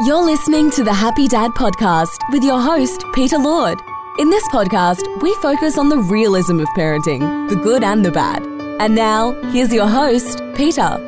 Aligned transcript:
You're 0.00 0.24
listening 0.24 0.72
to 0.72 0.82
the 0.82 0.92
Happy 0.92 1.28
Dad 1.28 1.52
podcast 1.52 2.18
with 2.32 2.42
your 2.42 2.60
host, 2.60 3.04
Peter 3.14 3.38
Lord. 3.38 3.80
In 4.18 4.28
this 4.28 4.42
podcast, 4.48 5.06
we 5.22 5.32
focus 5.36 5.78
on 5.78 5.88
the 5.88 5.98
realism 5.98 6.58
of 6.58 6.66
parenting, 6.76 7.48
the 7.48 7.54
good 7.54 7.84
and 7.84 8.04
the 8.04 8.10
bad. 8.10 8.42
And 8.80 8.96
now, 8.96 9.40
here's 9.52 9.72
your 9.72 9.86
host, 9.86 10.38
Peter. 10.56 10.98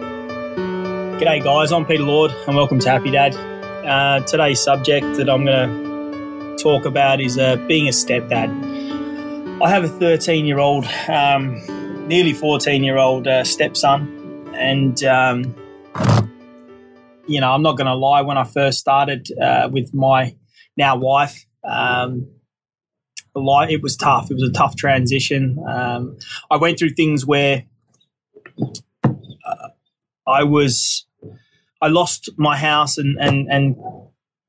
G'day, 1.19 1.43
guys. 1.43 1.73
I'm 1.73 1.85
Peter 1.85 2.05
Lord, 2.05 2.31
and 2.47 2.55
welcome 2.55 2.79
to 2.79 2.89
Happy 2.89 3.11
Dad. 3.11 3.35
Uh, 3.35 4.21
today's 4.21 4.61
subject 4.61 5.17
that 5.17 5.29
I'm 5.29 5.45
going 5.45 6.57
to 6.57 6.63
talk 6.63 6.85
about 6.85 7.21
is 7.21 7.37
uh, 7.39 7.57
being 7.67 7.89
a 7.89 7.91
stepdad. 7.91 8.51
I 9.61 9.69
have 9.69 9.83
a 9.83 9.89
13 9.89 10.47
year 10.47 10.61
old, 10.61 10.87
um, 11.09 11.61
nearly 12.07 12.35
14 12.35 12.85
year 12.85 12.99
old 12.99 13.27
uh, 13.27 13.43
stepson, 13.43 14.49
and 14.55 15.03
um, 15.03 15.57
you 17.27 17.41
know, 17.41 17.53
I'm 17.53 17.63
not 17.63 17.77
going 17.77 17.87
to 17.87 17.95
lie. 17.95 18.23
When 18.23 18.39
I 18.39 18.45
first 18.45 18.79
started 18.79 19.29
uh, 19.41 19.69
with 19.71 19.93
my 19.95 20.37
now 20.77 20.97
wife, 20.97 21.45
um, 21.65 22.29
it 23.35 23.83
was 23.83 23.97
tough. 23.97 24.31
It 24.31 24.35
was 24.35 24.49
a 24.49 24.53
tough 24.53 24.77
transition. 24.77 25.59
Um, 25.69 26.17
I 26.51 26.57
went 26.57 26.79
through 26.79 26.95
things 26.95 27.27
where 27.27 27.65
uh, 29.05 29.69
I 30.27 30.45
was, 30.45 31.07
I 31.83 31.89
lost 31.89 32.31
my 32.37 32.57
house 32.57 32.97
and 32.97 33.19
and 33.21 33.49
and 33.51 33.77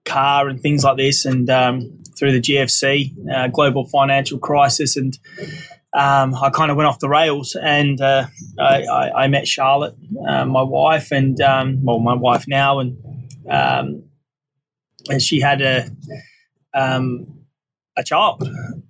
car 0.05 0.48
and 0.48 0.62
things 0.62 0.84
like 0.84 0.98
this, 0.98 1.26
and 1.26 1.49
um, 1.49 1.99
through 2.18 2.32
the 2.32 2.40
GFC, 2.40 3.12
uh, 3.30 3.48
global 3.49 3.85
financial 3.88 4.40
crisis, 4.40 4.96
and 4.96 5.18
um, 5.94 6.36
I 6.36 6.50
kind 6.50 6.70
of 6.70 6.77
went 6.77 6.88
off 6.88 7.00
the 7.00 7.09
rails 7.09 7.55
and 7.55 8.00
uh, 8.02 8.27
I, 8.59 8.84
I, 8.84 9.23
I, 9.23 9.27
met 9.27 9.48
Charlotte, 9.48 9.96
uh, 10.27 10.46
my 10.46 10.62
wife, 10.62 11.12
and 11.12 11.40
um, 11.41 11.84
well, 11.84 12.00
my 12.00 12.13
wife 12.13 12.46
now, 12.48 12.80
and 12.80 12.98
um, 13.50 14.04
and 15.10 15.22
she 15.22 15.40
had 15.40 15.62
a 15.62 15.90
um, 16.74 17.46
a 17.98 18.04
child, 18.04 18.48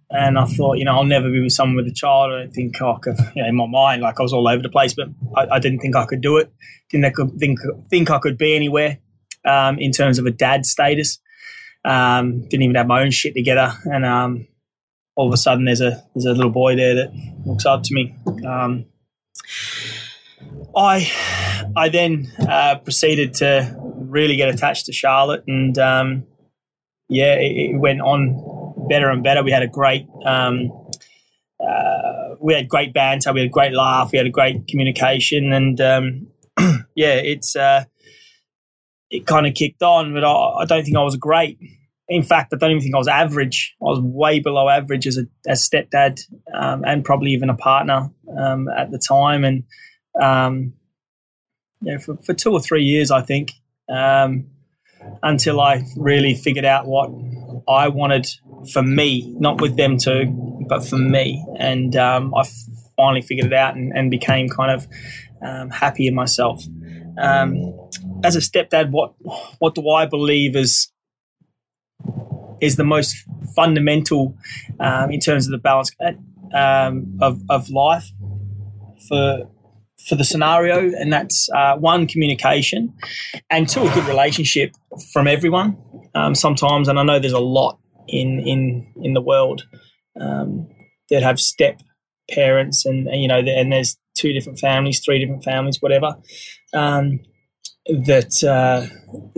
and 0.09 0.39
I 0.39 0.45
thought, 0.45 0.79
you 0.79 0.85
know, 0.85 0.95
I'll 0.95 1.03
never 1.03 1.29
be 1.29 1.39
with 1.39 1.53
someone 1.53 1.75
with 1.75 1.87
a 1.87 1.93
child. 1.93 2.31
I 2.33 2.39
don't 2.39 2.51
think 2.51 2.81
I 2.81 2.95
could, 2.99 3.17
you 3.35 3.43
know, 3.43 3.47
in 3.47 3.55
my 3.55 3.67
mind, 3.67 4.01
like 4.01 4.19
I 4.19 4.23
was 4.23 4.33
all 4.33 4.47
over 4.47 4.63
the 4.63 4.69
place, 4.69 4.95
but 4.95 5.09
I, 5.35 5.55
I 5.55 5.59
didn't 5.59 5.79
think 5.79 5.95
I 5.95 6.05
could 6.05 6.21
do 6.21 6.37
it. 6.37 6.51
Didn't 6.89 7.05
I 7.05 7.11
could 7.11 7.37
think 7.37 7.59
think 7.89 8.09
I 8.09 8.17
could 8.17 8.39
be 8.39 8.55
anywhere 8.55 8.97
um, 9.45 9.77
in 9.77 9.91
terms 9.91 10.17
of 10.17 10.25
a 10.25 10.31
dad 10.31 10.65
status. 10.65 11.19
Didn't 11.85 12.53
even 12.53 12.75
have 12.75 12.87
my 12.87 13.03
own 13.03 13.11
shit 13.11 13.35
together, 13.35 13.71
and 13.85 14.47
all 15.17 15.27
of 15.27 15.33
a 15.33 15.37
sudden 15.37 15.65
there's 15.65 15.81
a 15.81 16.03
there's 16.13 16.25
a 16.25 16.33
little 16.33 16.51
boy 16.51 16.75
there 16.75 16.95
that 16.95 17.11
looks 17.45 17.65
up 17.65 17.83
to 17.83 17.93
me. 17.93 18.15
Um, 18.47 18.85
I 20.75 21.11
I 21.75 21.89
then 21.89 22.31
uh, 22.39 22.77
proceeded 22.77 23.33
to 23.35 23.75
really 23.79 24.37
get 24.37 24.47
attached 24.47 24.85
to 24.85 24.93
Charlotte, 24.93 25.43
and 25.47 25.77
um, 25.79 26.27
yeah, 27.09 27.33
it, 27.33 27.73
it, 27.73 27.79
went 27.79 27.99
on 27.99 28.87
better 28.87 29.09
and 29.09 29.23
better. 29.23 29.43
We 29.43 29.51
had 29.51 29.63
a 29.63 29.67
great 29.67 30.05
um, 30.23 30.71
uh, 31.59 32.35
we 32.39 32.53
had 32.53 32.69
great 32.69 32.93
banter, 32.93 33.33
we 33.33 33.41
had 33.41 33.49
a 33.49 33.51
great 33.51 33.73
laugh, 33.73 34.11
we 34.11 34.19
had 34.19 34.27
a 34.27 34.31
great 34.31 34.67
communication, 34.67 35.51
and 35.51 35.81
um, 35.81 36.27
yeah, 36.95 37.15
it's 37.15 37.55
uh, 37.55 37.85
it 39.09 39.25
kind 39.25 39.47
of 39.47 39.55
kicked 39.55 39.81
on. 39.81 40.13
But 40.13 40.23
I, 40.23 40.59
I 40.59 40.65
don't 40.65 40.83
think 40.83 40.95
I 40.95 41.01
was 41.01 41.15
great 41.15 41.57
in 42.09 42.23
fact, 42.23 42.53
I 42.53 42.57
don't 42.57 42.71
even 42.71 42.81
think 42.81 42.95
I 42.95 42.99
was 42.99 43.07
average. 43.07 43.75
I 43.81 43.85
was 43.85 43.99
way 43.99 44.39
below 44.39 44.69
average 44.69 45.07
as 45.07 45.17
a 45.17 45.25
as 45.47 45.67
stepdad 45.67 46.21
um, 46.53 46.83
and 46.85 47.03
probably 47.03 47.31
even 47.31 47.49
a 47.49 47.55
partner 47.55 48.09
um, 48.37 48.69
at 48.69 48.91
the 48.91 48.97
time. 48.97 49.43
And 49.43 49.63
um, 50.21 50.73
yeah, 51.81 51.97
for, 51.97 52.17
for 52.17 52.33
two 52.33 52.53
or 52.53 52.61
three 52.61 52.83
years, 52.83 53.11
I 53.11 53.21
think, 53.21 53.51
um, 53.89 54.47
until 55.21 55.59
I 55.59 55.83
really 55.97 56.33
figured 56.33 56.65
out 56.65 56.87
what 56.87 57.11
I 57.67 57.89
wanted 57.89 58.27
for 58.71 58.81
me, 58.81 59.35
not 59.39 59.59
with 59.59 59.75
them 59.75 59.97
too, 59.97 60.65
but 60.67 60.85
for 60.85 60.97
me. 60.97 61.45
And 61.59 61.95
um, 61.97 62.33
I 62.33 62.43
finally 62.95 63.21
figured 63.21 63.47
it 63.47 63.53
out 63.53 63.75
and, 63.75 63.91
and 63.95 64.09
became 64.09 64.47
kind 64.47 64.71
of 64.71 64.87
um, 65.45 65.69
happy 65.69 66.07
in 66.07 66.15
myself. 66.15 66.63
as 68.23 68.35
a 68.35 68.39
stepdad, 68.39 68.91
what 68.91 69.13
what 69.59 69.75
do 69.75 69.89
I 69.89 70.05
believe 70.05 70.55
is 70.55 70.91
is 72.61 72.75
the 72.75 72.83
most 72.83 73.15
fundamental 73.55 74.35
um, 74.79 75.11
in 75.11 75.19
terms 75.19 75.45
of 75.47 75.51
the 75.51 75.57
balance 75.57 75.91
um, 76.53 77.17
of, 77.21 77.41
of 77.49 77.69
life 77.69 78.11
for 79.07 79.49
for 80.07 80.15
the 80.15 80.23
scenario, 80.23 80.77
and 80.95 81.11
that's 81.11 81.49
uh, 81.53 81.75
one 81.75 82.07
communication, 82.07 82.93
and 83.49 83.67
two 83.67 83.81
a 83.81 83.93
good 83.93 84.07
relationship 84.07 84.73
from 85.11 85.27
everyone. 85.27 85.77
Um, 86.15 86.33
sometimes, 86.35 86.87
and 86.87 86.97
I 86.97 87.03
know 87.03 87.19
there's 87.19 87.33
a 87.33 87.39
lot 87.39 87.79
in 88.07 88.39
in 88.39 88.93
in 89.03 89.13
the 89.13 89.21
world 89.21 89.67
um, 90.19 90.67
that 91.09 91.23
have 91.23 91.39
step 91.39 91.81
parents, 92.29 92.85
and, 92.85 93.07
and, 93.07 93.21
you 93.21 93.27
know, 93.27 93.39
and 93.39 93.71
there's 93.71 93.97
two 94.15 94.33
different 94.33 94.59
families, 94.59 95.01
three 95.03 95.19
different 95.19 95.43
families, 95.43 95.77
whatever, 95.81 96.15
um, 96.73 97.19
that 97.87 98.43
uh, 98.43 98.85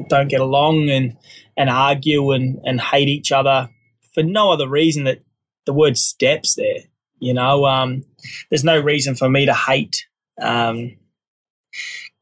don't 0.10 0.28
get 0.28 0.42
along, 0.42 0.90
and 0.90 1.18
and 1.60 1.70
argue 1.70 2.32
and, 2.32 2.60
and 2.64 2.80
hate 2.80 3.10
each 3.10 3.34
other 3.34 3.70
for 4.14 4.24
no 4.24 4.52
other 4.52 4.68
reason 4.68 5.04
that 5.04 5.20
the 5.66 5.74
word 5.74 5.98
steps 5.98 6.56
there. 6.56 6.80
You 7.20 7.34
know, 7.34 7.66
um, 7.66 8.06
there's 8.50 8.64
no 8.64 8.80
reason 8.80 9.14
for 9.14 9.30
me 9.30 9.46
to 9.46 9.54
hate 9.54 10.08
um, 10.42 10.96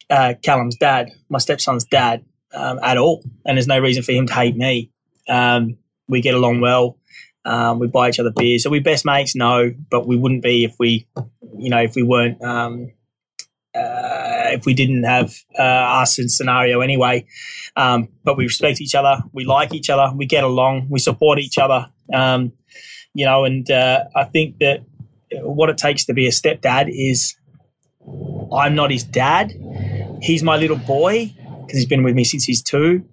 uh, 0.10 0.34
Callum's 0.44 0.76
dad, 0.76 1.12
my 1.30 1.38
stepson's 1.38 1.86
dad, 1.86 2.26
um, 2.52 2.80
at 2.82 2.98
all. 2.98 3.24
And 3.46 3.58
there's 3.58 3.68
no 3.68 3.80
reason 3.80 4.02
for 4.02 4.12
him 4.12 4.26
to 4.26 4.34
hate 4.34 4.58
me. 4.58 4.92
Um, 5.30 5.78
we 6.08 6.22
get 6.22 6.34
along 6.34 6.62
well. 6.62 6.98
Um, 7.46 7.78
we 7.78 7.88
buy 7.88 8.10
each 8.10 8.20
other 8.20 8.32
beers. 8.32 8.64
So 8.64 8.72
we 8.72 8.80
best 8.80 9.06
mates? 9.06 9.36
No, 9.36 9.72
but 9.92 10.08
we 10.08 10.18
wouldn't 10.18 10.42
be 10.42 10.66
if 10.66 10.76
we, 10.80 11.08
you 11.58 11.70
know, 11.70 11.82
if 11.82 11.96
we 11.96 12.02
weren't 12.02 12.42
um, 12.42 12.92
uh, 13.76 14.37
if 14.58 14.66
we 14.66 14.74
didn't 14.74 15.04
have 15.04 15.34
uh, 15.58 16.02
us 16.02 16.20
in 16.20 16.30
scenario 16.30 16.82
anyway. 16.82 17.26
Um, 17.76 18.10
but 18.24 18.38
we 18.38 18.44
respect 18.46 18.82
each 18.82 18.96
other, 18.96 19.24
we 19.34 19.46
like 19.46 19.74
each 19.74 19.90
other, 19.90 20.14
we 20.16 20.26
get 20.26 20.44
along, 20.44 20.88
we 20.90 21.00
support 21.00 21.40
each 21.40 21.58
other. 21.58 21.88
Um, 22.14 22.54
you 23.14 23.26
know, 23.26 23.46
and 23.46 23.70
uh, 23.70 24.06
I 24.16 24.26
think 24.26 24.60
that 24.60 24.84
what 25.42 25.70
it 25.70 25.78
takes 25.78 26.06
to 26.06 26.14
be 26.14 26.28
a 26.28 26.32
stepdad 26.32 26.90
is 26.90 27.36
I'm 28.54 28.76
not 28.76 28.92
his 28.92 29.04
dad. 29.04 29.54
He's 30.22 30.44
my 30.44 30.58
little 30.58 30.78
boy 30.78 31.34
because 31.62 31.80
he's 31.80 31.86
been 31.86 32.04
with 32.04 32.16
me 32.16 32.24
since 32.24 32.44
he's 32.44 32.62
two 32.62 33.06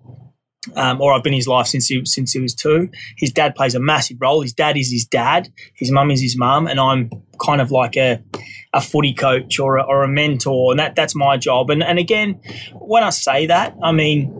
um, 0.76 1.00
or 1.00 1.12
I've 1.12 1.22
been 1.22 1.32
his 1.32 1.48
life 1.48 1.66
since 1.66 1.86
he 1.86 2.04
since 2.04 2.32
he 2.32 2.41
was 2.41 2.54
two. 2.54 2.91
His 3.16 3.32
dad 3.32 3.54
plays 3.54 3.75
a 3.75 3.80
massive 3.80 4.19
role. 4.20 4.42
His 4.42 4.52
dad 4.52 4.76
is 4.76 4.91
his 4.91 5.04
dad. 5.04 5.52
His 5.75 5.91
mum 5.91 6.10
is 6.10 6.20
his 6.20 6.36
mum, 6.36 6.66
and 6.66 6.80
I'm 6.80 7.10
kind 7.44 7.60
of 7.60 7.70
like 7.70 7.97
a 7.97 8.22
a 8.72 8.80
footy 8.80 9.14
coach 9.14 9.58
or 9.58 9.76
a, 9.76 9.82
or 9.82 10.03
a 10.03 10.08
mentor, 10.08 10.72
and 10.72 10.80
that 10.80 10.94
that's 10.97 11.14
my 11.14 11.36
job. 11.36 11.70
And 11.70 11.82
and 11.82 11.98
again, 11.98 12.41
when 12.74 13.03
I 13.03 13.10
say 13.10 13.47
that, 13.47 13.76
I 13.82 13.92
mean 13.92 14.32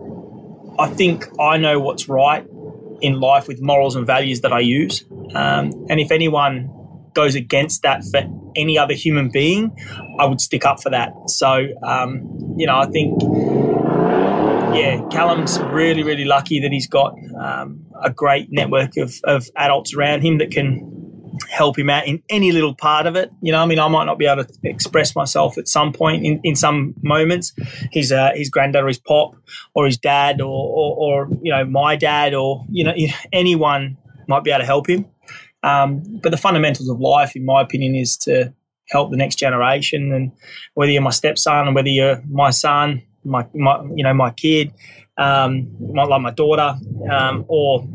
I 0.77 0.87
think 0.87 1.25
I 1.39 1.57
know 1.57 1.79
what's 1.79 2.09
right 2.09 2.45
in 3.01 3.19
life 3.19 3.47
with 3.47 3.61
morals 3.61 3.95
and 3.95 4.05
values 4.05 4.41
that 4.41 4.51
I 4.51 4.59
use. 4.59 5.03
Um, 5.33 5.71
and 5.89 5.99
if 5.99 6.11
anyone 6.11 6.69
goes 7.13 7.35
against 7.35 7.83
that 7.83 8.03
for 8.03 8.23
any 8.55 8.77
other 8.77 8.93
human 8.93 9.29
being, 9.29 9.75
I 10.19 10.25
would 10.25 10.41
stick 10.41 10.65
up 10.65 10.81
for 10.81 10.89
that. 10.89 11.13
So 11.27 11.67
um, 11.83 12.55
you 12.57 12.67
know, 12.67 12.77
I 12.77 12.87
think 12.87 13.21
yeah, 14.75 15.07
Callum's 15.09 15.59
really, 15.59 16.03
really 16.03 16.25
lucky 16.25 16.59
that 16.59 16.71
he's 16.71 16.87
got 16.87 17.15
um, 17.39 17.85
a 18.03 18.09
great 18.09 18.49
network 18.51 18.97
of, 18.97 19.15
of 19.23 19.47
adults 19.55 19.93
around 19.93 20.21
him 20.21 20.37
that 20.39 20.51
can 20.51 20.91
help 21.49 21.77
him 21.77 21.89
out 21.89 22.07
in 22.07 22.21
any 22.29 22.51
little 22.51 22.75
part 22.75 23.05
of 23.07 23.15
it. 23.15 23.31
You 23.41 23.51
know, 23.51 23.61
I 23.61 23.65
mean, 23.65 23.79
I 23.79 23.87
might 23.87 24.05
not 24.05 24.17
be 24.17 24.25
able 24.25 24.43
to 24.43 24.53
express 24.63 25.15
myself 25.15 25.57
at 25.57 25.67
some 25.67 25.93
point 25.93 26.25
in, 26.25 26.39
in 26.43 26.55
some 26.55 26.93
moments. 27.01 27.53
His 27.91 28.11
uh, 28.11 28.31
his 28.35 28.49
granddad 28.49 28.83
or 28.83 28.87
his 28.87 28.99
pop 28.99 29.35
or 29.73 29.85
his 29.85 29.97
dad 29.97 30.41
or, 30.41 30.47
or, 30.47 30.97
or, 30.97 31.29
you 31.41 31.51
know 31.51 31.65
my 31.65 31.95
dad 31.95 32.33
or 32.33 32.65
you 32.69 32.83
know 32.83 32.93
anyone 33.31 33.97
might 34.27 34.43
be 34.43 34.51
able 34.51 34.59
to 34.59 34.65
help 34.65 34.89
him. 34.89 35.05
Um, 35.63 36.19
but 36.21 36.29
the 36.29 36.37
fundamentals 36.37 36.89
of 36.89 36.99
life, 36.99 37.35
in 37.35 37.45
my 37.45 37.61
opinion, 37.61 37.95
is 37.95 38.17
to 38.17 38.53
help 38.89 39.09
the 39.09 39.17
next 39.17 39.35
generation. 39.35 40.13
And 40.13 40.31
whether 40.75 40.91
you're 40.91 41.01
my 41.01 41.09
stepson 41.09 41.67
and 41.67 41.75
whether 41.75 41.89
you're 41.89 42.21
my 42.29 42.51
son, 42.51 43.01
my, 43.25 43.45
my 43.53 43.81
you 43.95 44.03
know 44.03 44.13
my 44.13 44.31
kid, 44.31 44.73
um, 45.17 45.75
my, 45.93 46.03
like 46.03 46.21
my 46.21 46.31
daughter, 46.31 46.75
um, 47.09 47.45
or 47.47 47.87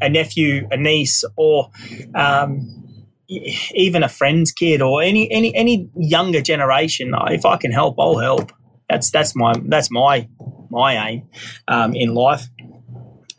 a 0.00 0.08
nephew, 0.08 0.66
a 0.70 0.76
niece, 0.76 1.24
or 1.36 1.70
um, 2.14 3.04
even 3.28 4.02
a 4.02 4.08
friend's 4.08 4.52
kid, 4.52 4.82
or 4.82 5.02
any 5.02 5.30
any 5.30 5.54
any 5.54 5.88
younger 5.96 6.40
generation. 6.40 7.12
If 7.28 7.44
I 7.44 7.56
can 7.56 7.72
help, 7.72 7.96
I'll 7.98 8.18
help. 8.18 8.52
That's 8.88 9.10
that's 9.10 9.36
my 9.36 9.54
that's 9.66 9.90
my 9.90 10.28
my 10.70 11.08
aim 11.08 11.28
um, 11.68 11.94
in 11.94 12.14
life. 12.14 12.46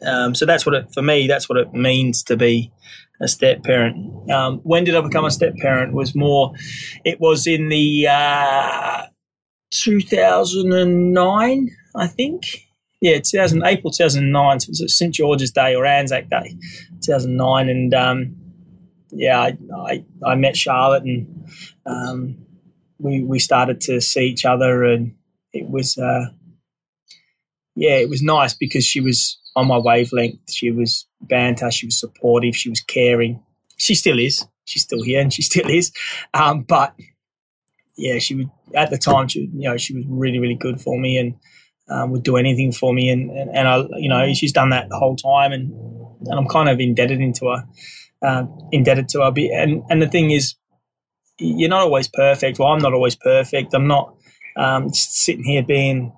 Um, 0.06 0.34
so 0.34 0.46
that's 0.46 0.66
what 0.66 0.76
it 0.76 0.94
for 0.94 1.02
me. 1.02 1.28
That's 1.28 1.50
what 1.50 1.58
it 1.58 1.74
means 1.74 2.24
to 2.24 2.38
be 2.38 2.72
a 3.22 3.28
step 3.28 3.64
parent. 3.64 4.32
Um, 4.32 4.60
when 4.60 4.84
did 4.84 4.96
I 4.96 5.02
become 5.02 5.26
a 5.26 5.32
step 5.32 5.56
parent? 5.58 5.94
Was 5.94 6.16
more. 6.16 6.54
It 7.04 7.20
was 7.20 7.48
in 7.48 7.70
the 7.70 8.08
uh, 8.08 9.06
2009, 9.72 11.70
I 11.96 12.08
think. 12.08 12.68
yeah, 13.02 13.20
2000, 13.20 13.64
April 13.66 13.92
2009. 13.92 14.60
So 14.60 14.66
it 14.66 14.70
was 14.70 14.98
St 14.98 15.14
George's 15.14 15.52
Day 15.52 15.76
or 15.76 15.86
Anzac 15.86 16.30
Day, 16.30 16.56
2009, 17.04 17.70
and 17.70 17.94
um, 17.94 18.36
yeah, 19.12 19.40
I, 19.40 19.58
I, 19.76 20.06
I 20.26 20.36
met 20.36 20.56
Charlotte 20.56 21.04
and 21.04 21.46
um, 21.86 22.38
we 23.00 23.24
we 23.24 23.40
started 23.40 23.82
to 23.82 24.02
see 24.02 24.26
each 24.26 24.46
other, 24.46 24.84
and 24.84 25.16
it 25.54 25.70
was 25.70 25.98
uh, 25.98 26.26
yeah, 27.76 27.96
it 27.96 28.10
was 28.10 28.22
nice 28.22 28.54
because 28.54 28.86
she 28.86 29.02
was 29.02 29.40
on 29.56 29.68
my 29.68 29.78
wavelength. 29.78 30.52
She 30.52 30.72
was 30.72 31.08
banter, 31.22 31.72
she 31.72 31.88
was 31.88 32.00
supportive, 32.00 32.56
she 32.56 32.70
was 32.70 32.82
caring. 32.82 33.42
She 33.78 33.96
still 33.96 34.20
is. 34.20 34.46
She's 34.66 34.84
still 34.84 35.02
here, 35.02 35.22
and 35.22 35.34
she 35.34 35.42
still 35.42 35.70
is. 35.70 35.92
Um, 36.34 36.62
but 36.64 36.94
yeah, 37.98 38.20
she 38.20 38.36
would 38.36 38.50
at 38.76 38.90
the 38.90 38.98
time. 38.98 39.28
She 39.28 39.50
you 39.54 39.70
know 39.70 39.78
she 39.78 39.94
was 39.94 40.06
really 40.08 40.40
really 40.40 40.56
good 40.56 40.82
for 40.82 41.00
me 41.00 41.18
and. 41.18 41.36
Um, 41.92 42.12
would 42.12 42.22
do 42.22 42.38
anything 42.38 42.72
for 42.72 42.94
me, 42.94 43.10
and, 43.10 43.32
and, 43.32 43.50
and 43.50 43.68
I, 43.68 43.78
you 43.98 44.10
know, 44.10 44.32
she's 44.36 44.52
done 44.54 44.70
that 44.70 44.90
the 44.90 44.96
whole 44.96 45.16
time, 45.16 45.52
and 45.52 45.74
and 46.28 46.38
I'm 46.38 46.48
kind 46.48 46.70
of 46.70 46.80
indebted 46.80 47.20
into 47.20 47.48
her, 47.48 47.68
uh, 48.22 48.46
indebted 48.72 49.10
to 49.10 49.22
her. 49.22 49.34
And 49.36 49.82
and 49.90 50.00
the 50.00 50.08
thing 50.08 50.30
is, 50.30 50.54
you're 51.40 51.70
not 51.70 51.82
always 51.82 52.08
perfect. 52.08 52.60
Well, 52.60 52.70
I'm 52.70 52.80
not 52.80 52.94
always 52.94 53.16
perfect. 53.16 53.74
I'm 53.74 53.88
not 53.88 54.16
um, 54.56 54.94
sitting 54.94 55.44
here 55.44 55.64
being, 55.64 56.14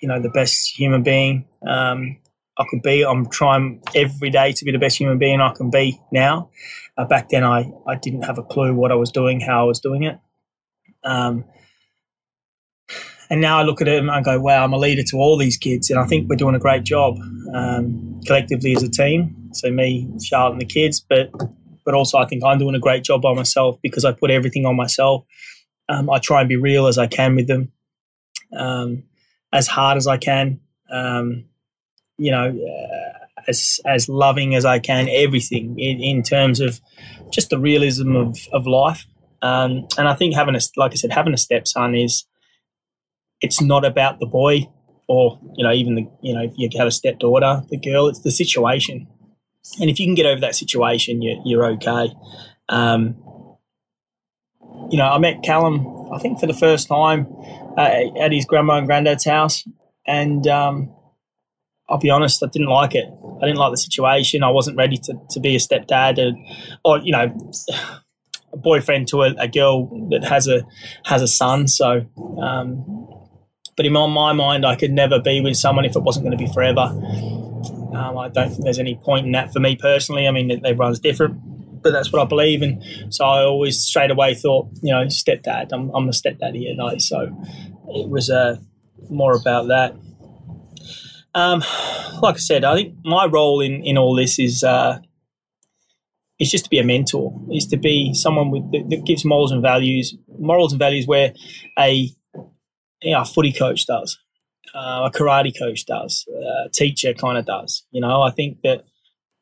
you 0.00 0.08
know, 0.08 0.20
the 0.20 0.30
best 0.30 0.76
human 0.76 1.02
being 1.02 1.46
um, 1.66 2.18
I 2.58 2.64
could 2.68 2.82
be. 2.82 3.04
I'm 3.04 3.28
trying 3.28 3.82
every 3.94 4.30
day 4.30 4.52
to 4.52 4.64
be 4.64 4.72
the 4.72 4.78
best 4.78 4.98
human 4.98 5.18
being 5.18 5.40
I 5.40 5.52
can 5.52 5.70
be 5.70 6.00
now. 6.10 6.50
Uh, 6.96 7.04
back 7.04 7.28
then, 7.28 7.44
I, 7.44 7.70
I 7.86 7.96
didn't 7.96 8.22
have 8.22 8.38
a 8.38 8.42
clue 8.42 8.74
what 8.74 8.92
I 8.92 8.96
was 8.96 9.10
doing, 9.10 9.40
how 9.40 9.62
I 9.62 9.64
was 9.64 9.80
doing 9.80 10.02
it. 10.04 10.18
Um, 11.04 11.44
and 13.30 13.40
now 13.40 13.58
I 13.58 13.62
look 13.62 13.80
at 13.80 13.88
it 13.88 14.04
and 14.04 14.24
go, 14.24 14.38
wow, 14.38 14.62
I'm 14.62 14.72
a 14.72 14.78
leader 14.78 15.02
to 15.02 15.16
all 15.16 15.38
these 15.38 15.56
kids. 15.56 15.90
And 15.90 15.98
I 15.98 16.04
think 16.04 16.28
we're 16.28 16.36
doing 16.36 16.54
a 16.54 16.58
great 16.58 16.84
job 16.84 17.16
um, 17.54 18.20
collectively 18.26 18.76
as 18.76 18.82
a 18.82 18.90
team. 18.90 19.50
So, 19.54 19.70
me, 19.70 20.06
Charlotte, 20.22 20.52
and 20.52 20.60
the 20.60 20.66
kids. 20.66 21.00
But 21.00 21.30
but 21.84 21.94
also 21.94 22.18
I 22.18 22.26
think 22.26 22.44
I'm 22.44 22.58
doing 22.58 22.74
a 22.74 22.80
great 22.80 23.04
job 23.04 23.22
by 23.22 23.34
myself 23.34 23.78
because 23.82 24.04
I 24.04 24.12
put 24.12 24.30
everything 24.30 24.66
on 24.66 24.76
myself. 24.76 25.24
Um, 25.88 26.10
I 26.10 26.18
try 26.18 26.40
and 26.40 26.48
be 26.48 26.56
real 26.56 26.86
as 26.86 26.98
I 26.98 27.06
can 27.06 27.34
with 27.34 27.48
them, 27.48 27.72
um, 28.56 29.04
as 29.52 29.66
hard 29.66 29.96
as 29.96 30.06
I 30.06 30.16
can. 30.16 30.60
Um, 30.90 31.46
you 32.18 32.30
know, 32.30 32.48
uh, 32.48 33.18
as 33.48 33.80
as 33.86 34.08
loving 34.08 34.54
as 34.54 34.64
I 34.64 34.78
can. 34.78 35.08
Everything 35.08 35.78
in, 35.78 36.00
in 36.00 36.22
terms 36.22 36.60
of 36.60 36.80
just 37.30 37.50
the 37.50 37.58
realism 37.58 38.14
of 38.14 38.38
of 38.52 38.66
life. 38.66 39.06
Um, 39.40 39.88
and 39.98 40.06
I 40.06 40.14
think 40.14 40.34
having 40.34 40.54
a 40.54 40.60
like 40.76 40.92
I 40.92 40.94
said, 40.94 41.12
having 41.12 41.34
a 41.34 41.38
stepson 41.38 41.94
is 41.94 42.24
it's 43.42 43.60
not 43.60 43.84
about 43.84 44.18
the 44.20 44.26
boy 44.26 44.68
or 45.08 45.38
you 45.56 45.64
know 45.64 45.72
even 45.72 45.94
the 45.96 46.08
you 46.22 46.34
know 46.34 46.42
if 46.42 46.52
you 46.56 46.68
have 46.78 46.88
a 46.88 46.92
stepdaughter, 46.92 47.62
the 47.70 47.76
girl. 47.76 48.08
It's 48.08 48.20
the 48.20 48.30
situation 48.30 49.06
and 49.80 49.90
if 49.90 49.98
you 49.98 50.06
can 50.06 50.14
get 50.14 50.26
over 50.26 50.40
that 50.40 50.54
situation, 50.54 51.22
you're, 51.22 51.40
you're 51.44 51.66
okay. 51.72 52.12
Um, 52.68 53.16
you 54.90 54.98
know, 54.98 55.08
I 55.08 55.18
met 55.18 55.42
Callum, 55.42 56.10
I 56.12 56.18
think, 56.18 56.40
for 56.40 56.46
the 56.46 56.54
first 56.54 56.88
time 56.88 57.26
uh, 57.76 58.18
at 58.20 58.32
his 58.32 58.44
grandma 58.44 58.78
and 58.78 58.86
granddad's 58.86 59.24
house. 59.24 59.66
And 60.06 60.46
um, 60.46 60.94
I'll 61.88 61.98
be 61.98 62.10
honest, 62.10 62.42
I 62.42 62.48
didn't 62.48 62.68
like 62.68 62.94
it. 62.94 63.06
I 63.40 63.46
didn't 63.46 63.58
like 63.58 63.72
the 63.72 63.78
situation. 63.78 64.42
I 64.42 64.50
wasn't 64.50 64.76
ready 64.76 64.98
to, 64.98 65.14
to 65.30 65.40
be 65.40 65.54
a 65.54 65.58
stepdad 65.58 66.18
and, 66.20 66.36
or, 66.84 66.98
you 66.98 67.12
know, 67.12 67.52
a 68.52 68.56
boyfriend 68.56 69.08
to 69.08 69.22
a, 69.22 69.34
a 69.38 69.48
girl 69.48 69.86
that 70.10 70.24
has 70.24 70.46
a 70.46 70.62
has 71.06 71.22
a 71.22 71.28
son. 71.28 71.66
So, 71.68 72.04
um, 72.38 73.01
but 73.76 73.86
in 73.86 73.92
my, 73.92 74.32
mind, 74.32 74.66
I 74.66 74.76
could 74.76 74.92
never 74.92 75.18
be 75.18 75.40
with 75.40 75.56
someone 75.56 75.84
if 75.84 75.96
it 75.96 76.02
wasn't 76.02 76.24
going 76.24 76.36
to 76.36 76.44
be 76.44 76.52
forever. 76.52 76.80
Um, 77.94 78.18
I 78.18 78.28
don't 78.28 78.50
think 78.50 78.64
there's 78.64 78.78
any 78.78 78.96
point 78.96 79.26
in 79.26 79.32
that 79.32 79.52
for 79.52 79.60
me 79.60 79.76
personally. 79.76 80.26
I 80.26 80.30
mean, 80.30 80.50
everyone's 80.64 81.00
different, 81.00 81.82
but 81.82 81.92
that's 81.92 82.12
what 82.12 82.22
I 82.22 82.24
believe. 82.24 82.62
And 82.62 82.82
so 83.12 83.24
I 83.24 83.42
always 83.44 83.78
straight 83.78 84.10
away 84.10 84.34
thought, 84.34 84.68
you 84.82 84.92
know, 84.92 85.04
stepdad. 85.06 85.72
I'm, 85.72 85.90
I'm 85.94 86.08
a 86.08 86.12
stepdad 86.12 86.54
here, 86.54 86.74
no. 86.74 86.96
So 86.98 87.22
it 87.88 88.08
was 88.08 88.30
uh, 88.30 88.56
more 89.10 89.34
about 89.34 89.68
that. 89.68 89.94
Um, 91.34 91.62
like 92.20 92.36
I 92.36 92.38
said, 92.38 92.64
I 92.64 92.74
think 92.74 92.96
my 93.04 93.26
role 93.26 93.60
in, 93.60 93.82
in 93.84 93.96
all 93.96 94.14
this 94.14 94.38
is 94.38 94.62
uh, 94.62 94.98
is 96.38 96.50
just 96.50 96.64
to 96.64 96.70
be 96.70 96.78
a 96.78 96.84
mentor, 96.84 97.32
is 97.52 97.66
to 97.68 97.76
be 97.76 98.12
someone 98.14 98.50
with 98.50 98.70
that, 98.72 98.90
that 98.90 99.04
gives 99.04 99.24
morals 99.24 99.52
and 99.52 99.62
values, 99.62 100.14
morals 100.38 100.72
and 100.72 100.78
values 100.78 101.06
where 101.06 101.32
a 101.78 102.10
you 103.02 103.12
know, 103.12 103.22
a 103.22 103.24
footy 103.24 103.52
coach 103.52 103.86
does 103.86 104.18
uh, 104.74 105.02
a 105.04 105.10
karate 105.10 105.56
coach 105.56 105.84
does, 105.86 106.26
a 106.64 106.68
teacher 106.70 107.12
kind 107.14 107.38
of 107.38 107.44
does. 107.44 107.84
You 107.90 108.00
know, 108.00 108.22
I 108.22 108.30
think 108.30 108.62
that, 108.62 108.84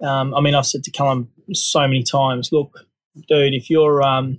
um, 0.02 0.34
I 0.34 0.40
mean, 0.40 0.54
I've 0.54 0.66
said 0.66 0.84
to 0.84 0.90
Callum 0.90 1.30
so 1.52 1.80
many 1.80 2.02
times, 2.02 2.50
look, 2.52 2.72
dude, 3.28 3.54
if 3.54 3.70
you're, 3.70 4.02
um, 4.02 4.38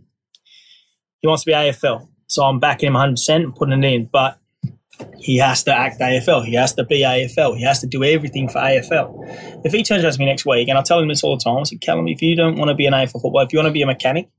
he 1.20 1.28
wants 1.28 1.44
to 1.44 1.50
be 1.50 1.54
AFL, 1.54 2.08
so 2.28 2.44
I'm 2.44 2.60
backing 2.60 2.88
him 2.88 2.94
100% 2.94 3.36
and 3.36 3.56
putting 3.56 3.84
it 3.84 3.94
in, 3.94 4.10
but 4.12 4.40
he 5.18 5.38
has 5.38 5.64
to 5.64 5.76
act 5.76 6.00
AFL. 6.00 6.46
He 6.46 6.56
has 6.56 6.74
to 6.74 6.84
be 6.84 7.02
AFL. 7.02 7.58
He 7.58 7.64
has 7.64 7.80
to 7.82 7.88
do 7.88 8.04
everything 8.04 8.50
for 8.50 8.60
AFL. 8.60 9.66
If 9.66 9.72
he 9.72 9.84
turns 9.84 10.04
around 10.04 10.14
to 10.14 10.20
me 10.20 10.26
next 10.26 10.46
week, 10.46 10.68
and 10.68 10.78
I 10.78 10.82
tell 10.82 11.00
him 11.00 11.08
this 11.08 11.24
all 11.24 11.38
the 11.38 11.44
time, 11.44 11.58
I 11.58 11.64
say, 11.64 11.78
Callum, 11.78 12.08
if 12.08 12.22
you 12.22 12.36
don't 12.36 12.58
want 12.58 12.70
to 12.70 12.76
be 12.76 12.86
an 12.86 12.94
AFL 12.94 13.22
footballer, 13.22 13.46
if 13.46 13.54
you 13.54 13.60
want 13.60 13.68
to 13.68 13.74
be 13.74 13.82
a 13.82 13.88
mechanic, 13.88 14.30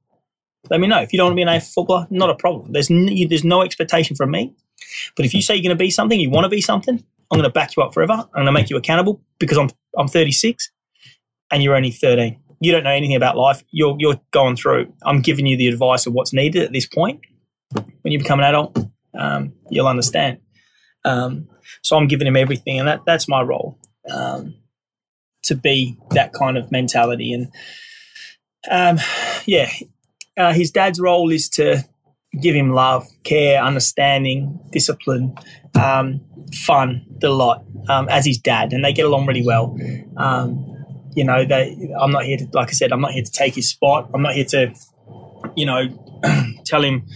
let 0.70 0.80
me 0.80 0.86
know. 0.86 1.00
If 1.00 1.12
you 1.12 1.16
don't 1.16 1.26
want 1.26 1.32
to 1.32 1.36
be 1.36 1.42
an 1.42 1.48
AFL 1.48 1.74
footballer, 1.74 2.06
not 2.10 2.30
a 2.30 2.34
problem. 2.34 2.72
There's, 2.72 2.90
n- 2.90 3.10
there's 3.28 3.44
no 3.44 3.62
expectation 3.62 4.16
from 4.16 4.30
me. 4.30 4.54
But 5.16 5.24
if 5.24 5.34
you 5.34 5.42
say 5.42 5.54
you're 5.54 5.62
going 5.62 5.76
to 5.76 5.82
be 5.82 5.90
something, 5.90 6.18
you 6.18 6.30
want 6.30 6.44
to 6.44 6.48
be 6.48 6.60
something, 6.60 7.02
I'm 7.30 7.38
going 7.38 7.48
to 7.48 7.52
back 7.52 7.76
you 7.76 7.82
up 7.82 7.94
forever. 7.94 8.12
I'm 8.12 8.28
going 8.34 8.46
to 8.46 8.52
make 8.52 8.70
you 8.70 8.76
accountable 8.76 9.20
because 9.38 9.56
I'm 9.56 9.70
I'm 9.96 10.08
36 10.08 10.70
and 11.50 11.62
you're 11.62 11.74
only 11.74 11.90
13. 11.90 12.38
You 12.60 12.72
don't 12.72 12.84
know 12.84 12.90
anything 12.90 13.16
about 13.16 13.36
life. 13.36 13.64
You're 13.70 13.96
you're 13.98 14.20
going 14.32 14.56
through. 14.56 14.92
I'm 15.04 15.20
giving 15.20 15.46
you 15.46 15.56
the 15.56 15.68
advice 15.68 16.06
of 16.06 16.12
what's 16.12 16.32
needed 16.32 16.62
at 16.62 16.72
this 16.72 16.86
point. 16.86 17.20
When 17.72 18.12
you 18.12 18.18
become 18.18 18.38
an 18.38 18.44
adult, 18.44 18.78
um, 19.18 19.54
you'll 19.70 19.88
understand. 19.88 20.38
Um, 21.04 21.48
so 21.82 21.96
I'm 21.96 22.06
giving 22.06 22.26
him 22.26 22.36
everything, 22.36 22.78
and 22.78 22.86
that 22.86 23.00
that's 23.06 23.28
my 23.28 23.42
role 23.42 23.78
um, 24.10 24.54
to 25.44 25.54
be 25.56 25.98
that 26.10 26.32
kind 26.32 26.56
of 26.56 26.70
mentality. 26.70 27.32
And 27.32 27.52
um, 28.70 29.04
yeah, 29.46 29.70
uh, 30.36 30.52
his 30.52 30.70
dad's 30.70 31.00
role 31.00 31.30
is 31.30 31.48
to 31.50 31.82
give 32.40 32.54
him 32.54 32.70
love, 32.70 33.06
care, 33.24 33.62
understanding, 33.62 34.58
discipline, 34.70 35.34
um, 35.74 36.20
fun, 36.64 37.04
delight 37.18 37.60
um, 37.88 38.08
as 38.08 38.24
his 38.24 38.38
dad, 38.38 38.72
and 38.72 38.84
they 38.84 38.92
get 38.92 39.04
along 39.04 39.26
really 39.26 39.44
well. 39.44 39.76
Um, 40.16 40.68
you 41.14 41.24
know, 41.24 41.44
they. 41.44 41.76
I'm 42.00 42.10
not 42.10 42.24
here 42.24 42.38
to, 42.38 42.48
like 42.52 42.68
I 42.68 42.72
said, 42.72 42.92
I'm 42.92 43.00
not 43.00 43.12
here 43.12 43.22
to 43.22 43.30
take 43.30 43.54
his 43.54 43.68
spot. 43.68 44.10
I'm 44.14 44.22
not 44.22 44.34
here 44.34 44.46
to, 44.46 44.74
you 45.56 45.66
know, 45.66 45.88
tell 46.64 46.82
him 46.82 47.06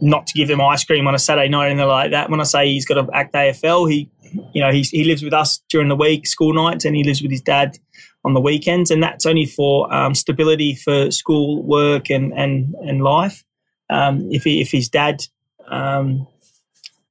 not 0.00 0.26
to 0.28 0.32
give 0.32 0.48
him 0.48 0.60
ice 0.60 0.84
cream 0.84 1.06
on 1.06 1.14
a 1.14 1.18
Saturday 1.18 1.48
night 1.48 1.66
or 1.66 1.68
anything 1.68 1.86
like 1.86 2.12
that. 2.12 2.30
When 2.30 2.40
I 2.40 2.44
say 2.44 2.68
he's 2.68 2.86
got 2.86 2.94
to 2.94 3.12
act 3.12 3.34
AFL, 3.34 3.90
he, 3.90 4.10
you 4.54 4.62
know, 4.62 4.72
he 4.72 4.82
he 4.82 5.04
lives 5.04 5.22
with 5.22 5.34
us 5.34 5.62
during 5.68 5.88
the 5.88 5.96
week, 5.96 6.26
school 6.26 6.54
nights, 6.54 6.84
and 6.84 6.96
he 6.96 7.04
lives 7.04 7.20
with 7.20 7.30
his 7.30 7.42
dad 7.42 7.78
on 8.24 8.34
the 8.34 8.40
weekends, 8.40 8.90
and 8.90 9.02
that's 9.02 9.26
only 9.26 9.46
for 9.46 9.92
um, 9.94 10.14
stability 10.14 10.74
for 10.74 11.10
school 11.10 11.62
work 11.62 12.10
and 12.10 12.32
and 12.32 12.74
and 12.80 13.02
life. 13.02 13.44
Um, 13.90 14.30
if 14.30 14.44
he, 14.44 14.60
if 14.60 14.70
his 14.70 14.88
dad 14.88 15.26
um, 15.68 16.26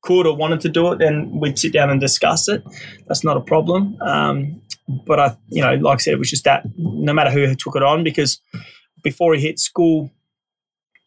could 0.01 0.25
or 0.25 0.35
wanted 0.35 0.61
to 0.61 0.69
do 0.69 0.91
it, 0.91 0.99
then 0.99 1.39
we'd 1.39 1.59
sit 1.59 1.73
down 1.73 1.89
and 1.89 1.99
discuss 1.99 2.47
it. 2.47 2.63
That's 3.07 3.23
not 3.23 3.37
a 3.37 3.41
problem. 3.41 3.97
Um, 4.01 4.61
but 4.87 5.19
I, 5.19 5.37
you 5.49 5.61
know, 5.61 5.75
like 5.75 5.95
I 5.95 5.99
said, 5.99 6.13
it 6.13 6.19
was 6.19 6.29
just 6.29 6.45
that 6.45 6.65
no 6.77 7.13
matter 7.13 7.29
who 7.29 7.53
took 7.55 7.75
it 7.75 7.83
on, 7.83 8.03
because 8.03 8.39
before 9.03 9.35
he 9.35 9.41
hit 9.41 9.59
school, 9.59 10.11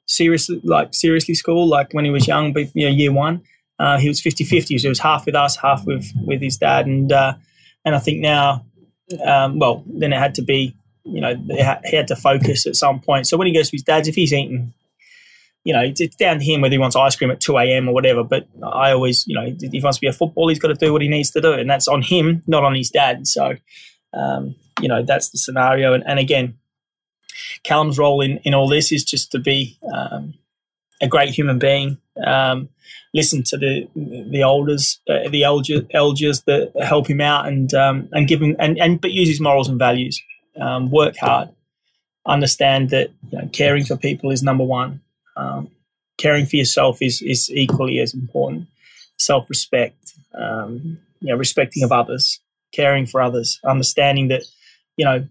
seriously, 0.07 0.61
like 0.63 0.95
seriously 0.95 1.35
school, 1.35 1.67
like 1.67 1.93
when 1.93 2.05
he 2.05 2.11
was 2.11 2.27
young, 2.27 2.53
but 2.53 2.75
you 2.75 2.87
know, 2.87 2.95
year 2.95 3.13
one, 3.13 3.43
uh, 3.79 3.99
he 3.99 4.09
was 4.09 4.21
50-50. 4.21 4.79
So 4.79 4.87
it 4.87 4.89
was 4.89 4.99
half 4.99 5.27
with 5.27 5.35
us, 5.35 5.57
half 5.57 5.85
with 5.87 6.07
with 6.25 6.41
his 6.41 6.57
dad, 6.59 6.87
and 6.87 7.11
uh, 7.11 7.35
and 7.85 7.95
I 7.95 7.99
think 7.99 8.21
now, 8.21 8.65
um, 9.25 9.59
well, 9.59 9.83
then 9.87 10.13
it 10.13 10.19
had 10.19 10.37
to 10.37 10.43
be, 10.43 10.77
you 11.05 11.21
know, 11.21 11.35
he 11.49 11.97
had 11.97 12.09
to 12.09 12.17
focus 12.17 12.67
at 12.67 12.77
some 12.77 13.01
point. 13.01 13.27
So 13.27 13.37
when 13.37 13.47
he 13.47 13.55
goes 13.55 13.71
to 13.71 13.77
his 13.77 13.83
dad's, 13.83 14.07
if 14.07 14.15
he's 14.15 14.33
eating 14.33 14.73
you 15.65 15.73
know, 15.73 15.81
it's, 15.81 16.17
down 16.17 16.39
to 16.39 16.45
him 16.45 16.61
whether 16.61 16.73
he 16.73 16.79
wants 16.79 16.97
ice 16.97 17.15
cream 17.15 17.31
at 17.31 17.41
2 17.41 17.57
a.m. 17.59 17.89
or 17.89 17.95
whatever. 17.95 18.25
But 18.25 18.49
I 18.63 18.93
always, 18.93 19.27
you 19.27 19.35
know, 19.35 19.45
if 19.47 19.73
he 19.73 19.81
wants 19.81 19.99
to 19.99 20.01
be 20.01 20.09
a 20.09 20.13
football, 20.13 20.49
he's 20.49 20.59
got 20.59 20.69
to 20.69 20.75
do 20.75 20.93
what 20.93 21.03
he 21.03 21.09
needs 21.09 21.31
to 21.33 21.41
do. 21.41 21.53
And 21.53 21.71
that's 21.71 21.89
on 21.89 22.03
him, 22.03 22.43
not 22.47 22.65
on 22.65 22.75
his 22.75 22.91
dad. 22.91 23.27
So, 23.27 23.57
um, 24.13 24.57
you 24.81 24.89
know, 24.89 25.03
that's 25.03 25.31
the 25.31 25.39
scenario. 25.39 25.93
And, 25.93 26.03
and, 26.07 26.19
again, 26.19 26.59
Callum's 27.65 27.99
role 27.99 28.21
in, 28.21 28.39
in 28.39 28.55
all 28.55 28.69
this 28.69 28.91
is 28.91 29.05
just 29.05 29.31
to 29.33 29.39
be 29.39 29.79
um, 29.93 30.35
a 31.01 31.07
great 31.07 31.31
human 31.31 31.59
being. 31.59 31.99
Um, 32.25 32.69
listen 33.15 33.43
to 33.45 33.57
the 33.57 33.89
the 33.95 34.43
elders, 34.43 35.01
uh, 35.09 35.29
the 35.31 35.45
elders, 35.45 35.83
elders 35.93 36.43
that 36.43 36.73
help 36.83 37.09
him 37.09 37.21
out, 37.21 37.47
and 37.47 37.73
um, 37.73 38.09
and 38.13 38.29
give 38.29 38.43
him 38.43 38.57
and, 38.59 38.79
and 38.79 39.01
but 39.01 39.13
use 39.13 39.29
his 39.29 39.41
morals 39.41 39.69
and 39.69 39.79
values. 39.79 40.21
Um, 40.61 40.91
work 40.91 41.17
hard, 41.17 41.49
understand 42.27 42.91
that 42.91 43.11
you 43.31 43.39
know, 43.39 43.49
caring 43.53 43.85
for 43.85 43.97
people 43.97 44.31
is 44.31 44.43
number 44.43 44.65
one 44.65 45.01
um, 45.37 45.71
caring 46.19 46.47
for 46.47 46.57
yourself 46.57 46.99
is 47.01 47.23
is 47.23 47.51
equally 47.51 47.99
as 47.99 48.15
important. 48.15 48.69
Self 49.19 49.49
respect, 49.49 50.15
um, 50.35 50.99
you 51.21 51.29
know, 51.29 51.37
respecting 51.37 51.83
of 51.85 51.93
others, 51.93 52.41
caring 52.73 53.07
for 53.07 53.21
others, 53.21 53.61
understanding 53.65 54.29
that, 54.29 54.43
you 54.97 55.05
know, 55.05 55.27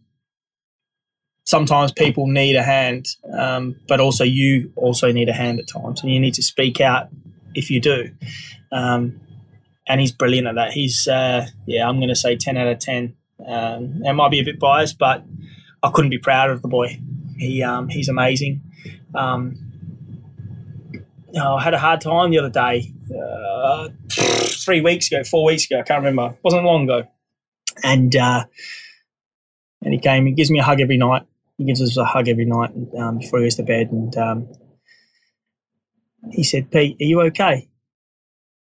sometimes 1.46 1.92
people 1.92 2.28
need 2.28 2.56
a 2.56 2.64
hand, 2.64 3.08
um, 3.38 3.76
but 3.88 4.00
also 4.00 4.24
you 4.24 4.72
also 4.76 5.12
need 5.12 5.30
a 5.30 5.34
hand 5.34 5.60
at 5.60 5.68
times, 5.68 6.02
and 6.02 6.12
you 6.12 6.20
need 6.20 6.36
to 6.36 6.44
speak 6.44 6.80
out 6.80 7.10
if 7.54 7.70
you 7.70 7.82
do. 7.82 8.12
Um, 8.72 9.20
and 9.88 10.00
he's 10.00 10.12
brilliant 10.12 10.48
at 10.48 10.56
that. 10.56 10.72
He's, 10.72 11.08
uh, 11.08 11.48
yeah, 11.66 11.88
I'm 11.88 11.98
going 11.98 12.10
to 12.10 12.16
say 12.16 12.38
10 12.38 12.56
out 12.56 12.68
of 12.68 12.80
10. 12.80 13.16
Um, 13.46 14.02
it 14.06 14.14
might 14.14 14.32
be 14.32 14.40
a 14.40 14.44
bit 14.44 14.60
biased, 14.60 14.98
but 14.98 15.24
I 15.84 15.90
couldn't 15.90 16.12
be 16.12 16.20
prouder 16.20 16.54
of 16.54 16.62
the 16.62 16.68
boy. 16.68 17.00
He, 17.38 17.64
um, 17.64 17.90
he's 17.90 18.08
amazing. 18.08 18.62
Um, 19.16 19.71
oh, 21.36 21.56
I 21.56 21.62
had 21.62 21.74
a 21.74 21.80
hard 21.80 22.02
time 22.02 22.32
the 22.32 22.40
other 22.40 22.50
day, 22.50 22.94
uh, 23.16 23.90
three 24.10 24.82
weeks 24.82 25.12
ago, 25.12 25.24
four 25.24 25.46
weeks 25.46 25.66
ago. 25.66 25.80
I 25.80 25.84
can't 25.84 26.04
remember. 26.04 26.36
It 26.36 26.40
wasn't 26.44 26.64
long 26.64 26.84
ago. 26.84 27.08
And 27.84 28.16
uh, 28.16 28.46
and 29.82 29.94
he 29.94 30.00
came. 30.00 30.26
He 30.26 30.34
gives 30.34 30.52
me 30.52 30.60
a 30.60 30.64
hug 30.64 30.82
every 30.82 30.98
night. 30.98 31.24
He 31.58 31.66
gives 31.66 31.82
us 31.82 31.98
a 31.98 32.06
hug 32.06 32.28
every 32.28 32.46
night 32.46 32.72
um, 32.98 33.20
before 33.20 33.40
he 33.40 33.46
goes 33.46 33.56
to 33.56 33.64
bed. 33.64 33.92
And 33.92 34.16
um, 34.18 34.50
he 36.32 36.44
said, 36.44 36.72
"Pete, 36.72 36.98
are 37.00 37.06
you 37.06 37.22
okay?" 37.22 37.68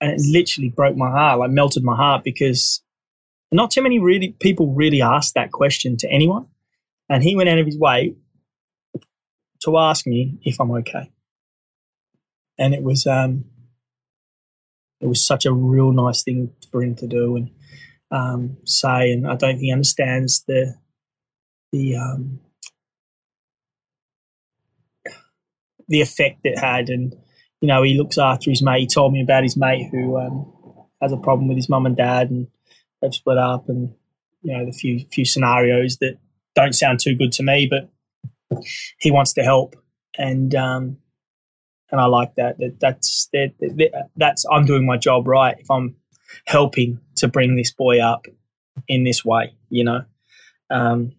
And 0.00 0.12
it 0.12 0.20
literally 0.20 0.68
broke 0.68 0.96
my 0.96 1.10
heart, 1.10 1.38
like 1.38 1.50
melted 1.50 1.82
my 1.82 1.96
heart, 1.96 2.24
because 2.24 2.82
not 3.52 3.70
too 3.70 3.82
many 3.82 3.98
really 3.98 4.36
people 4.40 4.74
really 4.74 5.02
ask 5.02 5.34
that 5.34 5.52
question 5.52 5.96
to 5.98 6.10
anyone. 6.10 6.46
And 7.08 7.22
he 7.22 7.36
went 7.36 7.48
out 7.48 7.58
of 7.58 7.66
his 7.66 7.78
way 7.78 8.14
to 9.62 9.78
ask 9.78 10.06
me 10.06 10.38
if 10.42 10.60
I'm 10.60 10.70
okay. 10.72 11.10
And 12.58 12.74
it 12.74 12.82
was 12.82 13.06
um, 13.06 13.46
it 15.00 15.06
was 15.06 15.24
such 15.24 15.44
a 15.44 15.52
real 15.52 15.92
nice 15.92 16.22
thing 16.22 16.52
for 16.70 16.82
him 16.82 16.94
to 16.96 17.06
do 17.06 17.36
and 17.36 17.50
um, 18.10 18.56
say. 18.64 19.12
And 19.12 19.26
I 19.26 19.36
don't 19.36 19.54
think 19.54 19.60
he 19.60 19.72
understands 19.72 20.44
the 20.46 20.74
the 21.72 21.96
um, 21.96 22.40
the 25.88 26.00
effect 26.00 26.40
it 26.44 26.58
had. 26.58 26.88
And 26.88 27.14
you 27.60 27.68
know, 27.68 27.82
he 27.82 27.98
looks 27.98 28.18
after 28.18 28.50
his 28.50 28.62
mate. 28.62 28.80
He 28.80 28.86
told 28.86 29.12
me 29.12 29.22
about 29.22 29.42
his 29.42 29.56
mate 29.56 29.88
who 29.90 30.18
um, 30.18 30.52
has 31.00 31.12
a 31.12 31.16
problem 31.16 31.48
with 31.48 31.56
his 31.56 31.68
mum 31.68 31.86
and 31.86 31.96
dad, 31.96 32.30
and 32.30 32.46
they've 33.02 33.14
split 33.14 33.38
up. 33.38 33.68
And 33.68 33.94
you 34.42 34.56
know, 34.56 34.66
the 34.66 34.72
few 34.72 35.06
few 35.10 35.24
scenarios 35.24 35.98
that 35.98 36.18
don't 36.54 36.74
sound 36.74 37.00
too 37.00 37.14
good 37.14 37.32
to 37.32 37.42
me, 37.42 37.68
but 37.68 37.90
he 38.98 39.10
wants 39.10 39.32
to 39.34 39.42
help, 39.42 39.76
and 40.16 40.54
um, 40.54 40.98
and 41.94 42.00
I 42.00 42.06
like 42.06 42.34
that. 42.34 42.58
that 42.58 42.80
that's 42.80 43.28
that, 43.32 43.52
that, 43.60 44.08
that's 44.16 44.44
I'm 44.50 44.64
doing 44.64 44.84
my 44.84 44.96
job 44.96 45.28
right 45.28 45.54
if 45.56 45.70
I'm 45.70 45.94
helping 46.44 46.98
to 47.18 47.28
bring 47.28 47.54
this 47.54 47.70
boy 47.70 48.00
up 48.00 48.26
in 48.88 49.04
this 49.04 49.24
way. 49.24 49.54
You 49.68 49.84
know, 49.84 50.00
um, 50.70 51.12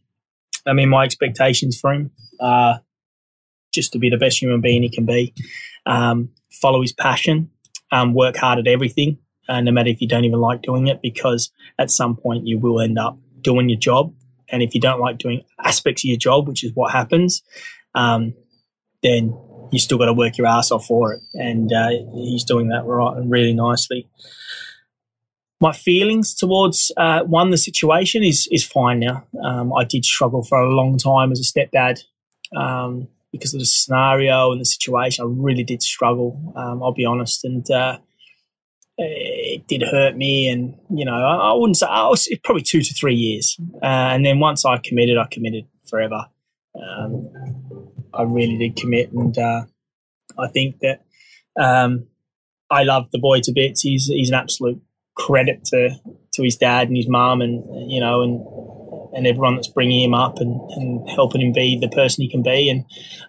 I 0.67 0.73
mean, 0.73 0.89
my 0.89 1.05
expectations 1.05 1.79
for 1.79 1.93
him 1.93 2.11
are 2.41 2.81
just 3.73 3.93
to 3.93 3.99
be 3.99 4.09
the 4.09 4.17
best 4.17 4.41
human 4.41 4.59
being 4.59 4.83
he 4.83 4.89
can 4.89 5.05
be, 5.05 5.33
um, 5.85 6.31
follow 6.51 6.81
his 6.81 6.91
passion, 6.91 7.51
um, 7.93 8.13
work 8.13 8.35
hard 8.35 8.59
at 8.59 8.67
everything, 8.67 9.17
uh, 9.47 9.61
no 9.61 9.71
matter 9.71 9.89
if 9.89 10.01
you 10.01 10.09
don't 10.09 10.25
even 10.25 10.41
like 10.41 10.61
doing 10.61 10.87
it, 10.87 11.01
because 11.01 11.53
at 11.79 11.89
some 11.89 12.17
point 12.17 12.45
you 12.45 12.59
will 12.59 12.81
end 12.81 12.99
up 12.99 13.17
doing 13.39 13.69
your 13.69 13.79
job. 13.79 14.13
And 14.49 14.61
if 14.61 14.75
you 14.75 14.81
don't 14.81 14.99
like 14.99 15.19
doing 15.19 15.45
aspects 15.63 16.03
of 16.03 16.09
your 16.09 16.17
job, 16.17 16.49
which 16.49 16.65
is 16.65 16.73
what 16.73 16.91
happens, 16.91 17.43
um, 17.93 18.33
then 19.01 19.33
you 19.75 19.79
still 19.79 19.97
got 19.97 20.05
to 20.05 20.13
work 20.13 20.37
your 20.37 20.47
ass 20.47 20.71
off 20.71 20.85
for 20.85 21.13
it. 21.13 21.21
And 21.33 21.71
uh, 21.73 21.89
he's 22.13 22.45
doing 22.45 22.69
that 22.69 22.85
right 22.85 23.17
and 23.17 23.29
really 23.29 23.53
nicely. 23.53 24.09
My 25.59 25.73
feelings 25.73 26.33
towards 26.33 26.91
uh, 26.97 27.23
one, 27.23 27.51
the 27.51 27.57
situation 27.57 28.23
is 28.23 28.47
is 28.51 28.63
fine 28.63 28.99
now. 28.99 29.25
Um, 29.43 29.73
I 29.73 29.83
did 29.83 30.05
struggle 30.05 30.43
for 30.43 30.57
a 30.57 30.69
long 30.69 30.97
time 30.97 31.31
as 31.31 31.39
a 31.39 31.43
stepdad 31.43 32.03
um, 32.55 33.07
because 33.31 33.53
of 33.53 33.59
the 33.59 33.65
scenario 33.65 34.51
and 34.51 34.61
the 34.61 34.65
situation. 34.65 35.25
I 35.25 35.27
really 35.29 35.63
did 35.63 35.81
struggle. 35.81 36.53
Um, 36.55 36.83
I'll 36.83 36.93
be 36.93 37.05
honest, 37.05 37.45
and 37.45 37.69
uh, 37.71 37.97
it 38.97 39.67
did 39.67 39.83
hurt 39.83 40.15
me. 40.15 40.49
And 40.49 40.77
you 40.89 41.05
know, 41.05 41.15
I, 41.15 41.51
I 41.51 41.53
wouldn't 41.53 41.77
say 41.77 41.87
I 41.87 42.07
was 42.07 42.29
probably 42.43 42.63
two 42.63 42.81
to 42.81 42.93
three 42.93 43.15
years. 43.15 43.57
Uh, 43.81 43.85
and 43.85 44.25
then 44.25 44.39
once 44.39 44.65
I 44.65 44.77
committed, 44.77 45.17
I 45.17 45.27
committed 45.31 45.65
forever. 45.89 46.25
Um, 46.75 47.64
I 48.17 48.23
really 48.23 48.57
did 48.57 48.75
commit, 48.75 49.11
and 49.11 49.37
uh, 49.37 49.63
I 50.37 50.47
think 50.47 50.79
that 50.79 51.03
um, 51.59 52.07
I 52.69 52.83
love 52.83 53.09
the 53.11 53.19
boy 53.19 53.39
to 53.41 53.51
bits. 53.51 53.81
He's 53.81 54.07
he's 54.07 54.29
an 54.29 54.35
absolute 54.35 54.81
credit 55.15 55.65
to 55.65 55.89
to 56.33 56.43
his 56.43 56.57
dad 56.57 56.87
and 56.87 56.97
his 56.97 57.07
mum, 57.07 57.41
and 57.41 57.63
you 57.91 57.99
know, 57.99 58.21
and 58.21 58.41
and 59.15 59.27
everyone 59.27 59.55
that's 59.55 59.69
bringing 59.69 60.03
him 60.03 60.13
up 60.13 60.39
and, 60.39 60.59
and 60.71 61.09
helping 61.09 61.41
him 61.41 61.53
be 61.53 61.77
the 61.79 61.87
person 61.89 62.23
he 62.23 62.29
can 62.29 62.43
be. 62.43 62.69
And 62.69 62.85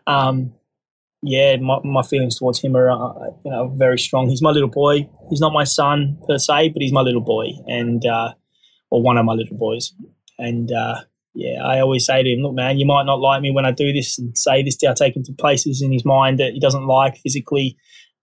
um, 0.07 0.52
yeah, 1.23 1.57
my, 1.57 1.78
my 1.85 2.02
feelings 2.02 2.38
towards 2.38 2.61
him 2.61 2.76
are 2.76 2.90
uh, 2.90 3.31
you 3.45 3.50
know 3.50 3.69
very 3.76 3.99
strong. 3.99 4.28
He's 4.28 4.43
my 4.43 4.50
little 4.50 4.69
boy. 4.69 5.09
He's 5.31 5.40
not 5.40 5.52
my 5.52 5.64
son 5.64 6.19
per 6.26 6.38
se, 6.38 6.71
but 6.71 6.83
he's 6.83 6.93
my 6.93 7.02
little 7.02 7.21
boy, 7.21 7.50
and 7.66 8.05
uh, 8.05 8.35
or 8.90 9.02
one 9.02 9.19
of 9.19 9.25
my 9.25 9.35
little 9.35 9.57
boys. 9.57 9.93
And 10.38 10.71
uh, 10.71 11.02
yeah, 11.37 11.62
I 11.62 11.81
always 11.81 12.07
say 12.07 12.23
to 12.23 12.28
him, 12.31 12.40
look, 12.40 12.55
man, 12.55 12.78
you 12.78 12.87
might 12.87 13.05
not 13.05 13.21
like 13.21 13.43
me 13.43 13.50
when 13.50 13.66
I 13.66 13.71
do 13.71 13.93
this 13.93 14.19
and 14.19 14.37
say 14.37 14.62
this. 14.62 14.78
I 14.83 14.95
take 14.95 15.14
him 15.14 15.23
to 15.25 15.33
places 15.35 15.83
in 15.83 15.93
his 15.93 16.02
mind 16.02 16.40
that 16.40 16.55
he 16.55 16.61
doesn't 16.61 16.87
like 16.87 17.19
physically, 17.19 17.76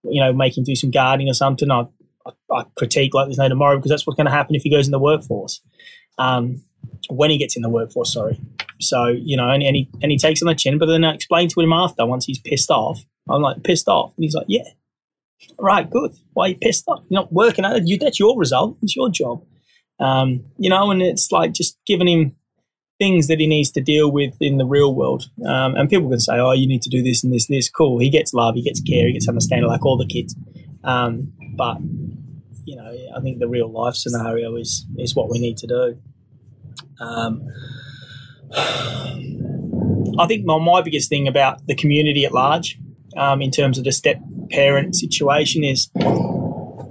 you 0.03 0.19
know, 0.19 0.33
make 0.33 0.57
him 0.57 0.63
do 0.63 0.75
some 0.75 0.89
gardening 0.89 1.29
or 1.29 1.35
something. 1.35 1.69
I, 1.69 1.85
I, 2.25 2.31
I 2.51 2.65
critique 2.75 3.13
like 3.13 3.27
there's 3.27 3.37
no 3.37 3.47
tomorrow 3.47 3.77
because 3.77 3.91
that's 3.91 4.07
what's 4.07 4.17
going 4.17 4.25
to 4.25 4.31
happen 4.31 4.55
if 4.55 4.63
he 4.63 4.71
goes 4.71 4.87
in 4.87 4.91
the 4.91 4.99
workforce. 4.99 5.61
Um, 6.17 6.63
when 7.07 7.29
he 7.29 7.37
gets 7.37 7.55
in 7.55 7.61
the 7.61 7.69
workforce, 7.69 8.13
sorry. 8.13 8.41
So, 8.81 9.07
you 9.09 9.37
know, 9.37 9.47
and, 9.47 9.61
and, 9.61 9.75
he, 9.75 9.89
and 10.01 10.11
he 10.11 10.17
takes 10.17 10.41
on 10.41 10.47
the 10.47 10.55
chin, 10.55 10.79
but 10.79 10.87
then 10.87 11.03
I 11.03 11.13
explain 11.13 11.49
to 11.49 11.61
him 11.61 11.71
after 11.71 12.07
once 12.07 12.25
he's 12.25 12.39
pissed 12.39 12.71
off. 12.71 12.99
I'm 13.29 13.43
like, 13.43 13.63
pissed 13.63 13.87
off? 13.87 14.13
And 14.17 14.23
he's 14.23 14.33
like, 14.33 14.47
yeah. 14.49 14.69
Right, 15.59 15.87
good. 15.87 16.15
Why 16.33 16.45
are 16.45 16.49
you 16.49 16.55
pissed 16.55 16.85
off? 16.87 17.03
You're 17.09 17.21
not 17.21 17.31
working 17.31 17.63
at 17.63 17.75
it. 17.75 17.83
You, 17.85 17.99
that's 17.99 18.19
your 18.19 18.37
result. 18.39 18.77
It's 18.81 18.95
your 18.95 19.09
job. 19.09 19.45
Um, 19.99 20.45
you 20.57 20.69
know, 20.69 20.89
and 20.89 21.01
it's 21.01 21.31
like 21.31 21.53
just 21.53 21.77
giving 21.85 22.07
him 22.07 22.35
things 23.03 23.27
that 23.27 23.39
he 23.39 23.47
needs 23.47 23.69
to 23.71 23.81
deal 23.81 24.09
with 24.09 24.33
in 24.39 24.57
the 24.57 24.65
real 24.65 24.95
world. 24.95 25.23
Um, 25.45 25.75
and 25.75 25.89
people 25.89 26.09
can 26.09 26.21
say, 26.21 26.35
"Oh, 26.39 26.53
you 26.53 26.67
need 26.67 26.81
to 26.83 26.89
do 26.89 27.01
this 27.03 27.23
and 27.23 27.33
this 27.33 27.49
and 27.49 27.57
this." 27.57 27.69
Cool. 27.69 27.99
He 27.99 28.09
gets 28.09 28.33
love. 28.33 28.55
He 28.55 28.61
gets 28.61 28.79
care. 28.81 29.07
He 29.07 29.13
gets 29.13 29.27
understanding, 29.27 29.67
like 29.67 29.85
all 29.85 29.97
the 29.97 30.07
kids. 30.07 30.35
Um, 30.83 31.33
but 31.57 31.77
you 32.65 32.75
know, 32.77 32.91
I 33.15 33.19
think 33.19 33.39
the 33.39 33.49
real 33.49 33.69
life 33.69 33.95
scenario 33.95 34.55
is 34.55 34.85
is 34.97 35.15
what 35.15 35.29
we 35.29 35.39
need 35.39 35.57
to 35.57 35.67
do. 35.67 35.97
Um, 36.99 37.41
I 40.19 40.27
think 40.27 40.45
my, 40.45 40.57
my 40.59 40.81
biggest 40.81 41.09
thing 41.09 41.27
about 41.27 41.65
the 41.67 41.75
community 41.75 42.23
at 42.23 42.33
large, 42.33 42.79
um, 43.17 43.41
in 43.41 43.51
terms 43.51 43.77
of 43.77 43.83
the 43.83 43.91
step 43.91 44.17
parent 44.51 44.95
situation, 44.95 45.63
is 45.63 45.89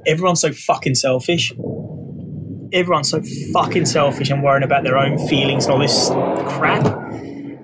everyone's 0.07 0.40
so 0.40 0.52
fucking 0.52 0.97
selfish 0.97 1.52
everyone's 2.73 3.11
so 3.11 3.23
fucking 3.52 3.87
selfish 3.87 4.31
and 4.31 4.43
worrying 4.43 4.64
about 4.64 4.85
their 4.85 4.99
own 4.99 5.19
feelings 5.29 5.67
and 5.67 5.75
all 5.75 5.81
this 5.81 6.09
crap. 6.57 6.85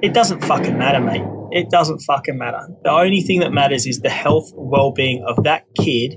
It 0.02 0.14
doesn't 0.14 0.44
fucking 0.44 0.78
matter, 0.78 1.00
mate. 1.00 1.26
It 1.50 1.70
doesn't 1.70 2.00
fucking 2.00 2.36
matter. 2.36 2.68
The 2.84 2.90
only 2.90 3.22
thing 3.22 3.40
that 3.40 3.52
matters 3.52 3.86
is 3.86 4.00
the 4.00 4.10
health, 4.10 4.50
well-being 4.54 5.24
of 5.26 5.44
that 5.44 5.64
kid 5.80 6.16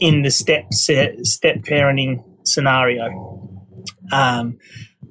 in 0.00 0.22
the 0.22 0.30
step 0.30 0.72
step 0.72 1.56
parenting 1.62 2.22
scenario. 2.44 3.66
Um, 4.12 4.58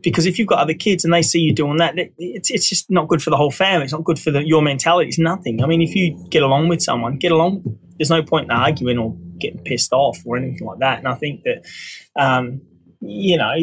because 0.01 0.25
if 0.25 0.37
you've 0.37 0.47
got 0.47 0.59
other 0.59 0.73
kids 0.73 1.03
and 1.03 1.13
they 1.13 1.23
see 1.23 1.39
you 1.39 1.53
doing 1.53 1.77
that, 1.77 1.95
it's, 2.17 2.51
it's 2.51 2.69
just 2.69 2.89
not 2.89 3.07
good 3.07 3.21
for 3.21 3.31
the 3.31 3.37
whole 3.37 3.51
family. 3.51 3.83
It's 3.83 3.93
not 3.93 4.03
good 4.03 4.19
for 4.19 4.31
the, 4.31 4.47
your 4.47 4.61
mentality. 4.61 5.09
It's 5.09 5.19
nothing. 5.19 5.63
I 5.63 5.67
mean, 5.67 5.81
if 5.81 5.95
you 5.95 6.27
get 6.29 6.43
along 6.43 6.67
with 6.67 6.81
someone, 6.81 7.17
get 7.17 7.31
along. 7.31 7.79
There's 7.97 8.09
no 8.09 8.23
point 8.23 8.45
in 8.45 8.51
arguing 8.51 8.97
or 8.97 9.15
getting 9.39 9.59
pissed 9.63 9.93
off 9.93 10.19
or 10.25 10.37
anything 10.37 10.65
like 10.65 10.79
that. 10.79 10.99
And 10.99 11.07
I 11.07 11.15
think 11.15 11.43
that, 11.43 11.65
um, 12.15 12.61
you 13.01 13.37
know, 13.37 13.53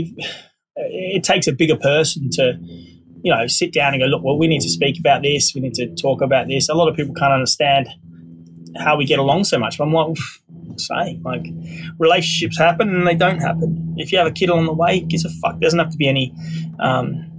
it 0.76 1.25
takes 1.25 1.47
a 1.47 1.53
bigger 1.53 1.76
person 1.76 2.31
to, 2.33 2.59
you 2.61 3.33
know, 3.33 3.47
sit 3.47 3.73
down 3.73 3.95
and 3.95 4.03
go, 4.03 4.07
look, 4.07 4.23
well, 4.23 4.38
we 4.38 4.47
need 4.47 4.61
to 4.61 4.71
speak 4.71 4.99
about 4.99 5.23
this. 5.23 5.53
We 5.55 5.61
need 5.61 5.75
to 5.75 5.95
talk 5.95 6.21
about 6.21 6.49
this. 6.49 6.69
A 6.69 6.75
lot 6.75 6.88
of 6.88 6.97
people 6.97 7.14
can't 7.14 7.33
understand 7.33 7.88
how 8.76 8.97
we 8.97 9.05
get 9.05 9.19
along 9.19 9.45
so 9.45 9.59
much. 9.59 9.79
But 9.79 9.85
I'm 9.85 9.93
like, 9.93 10.17
saying 10.76 11.23
like 11.23 11.47
relationships 11.99 12.59
happen 12.59 12.88
and 12.95 13.07
they 13.07 13.14
don't 13.14 13.41
happen. 13.41 13.95
If 13.97 14.12
you 14.12 14.19
have 14.19 14.26
a 14.26 14.33
kid 14.33 14.49
along 14.49 14.67
the 14.67 14.73
way, 14.73 15.00
gives 15.00 15.25
a 15.25 15.31
fuck. 15.31 15.53
There 15.53 15.67
doesn't 15.67 15.79
have 15.79 15.91
to 15.91 15.97
be 15.97 16.09
any 16.09 16.35
um, 16.81 17.31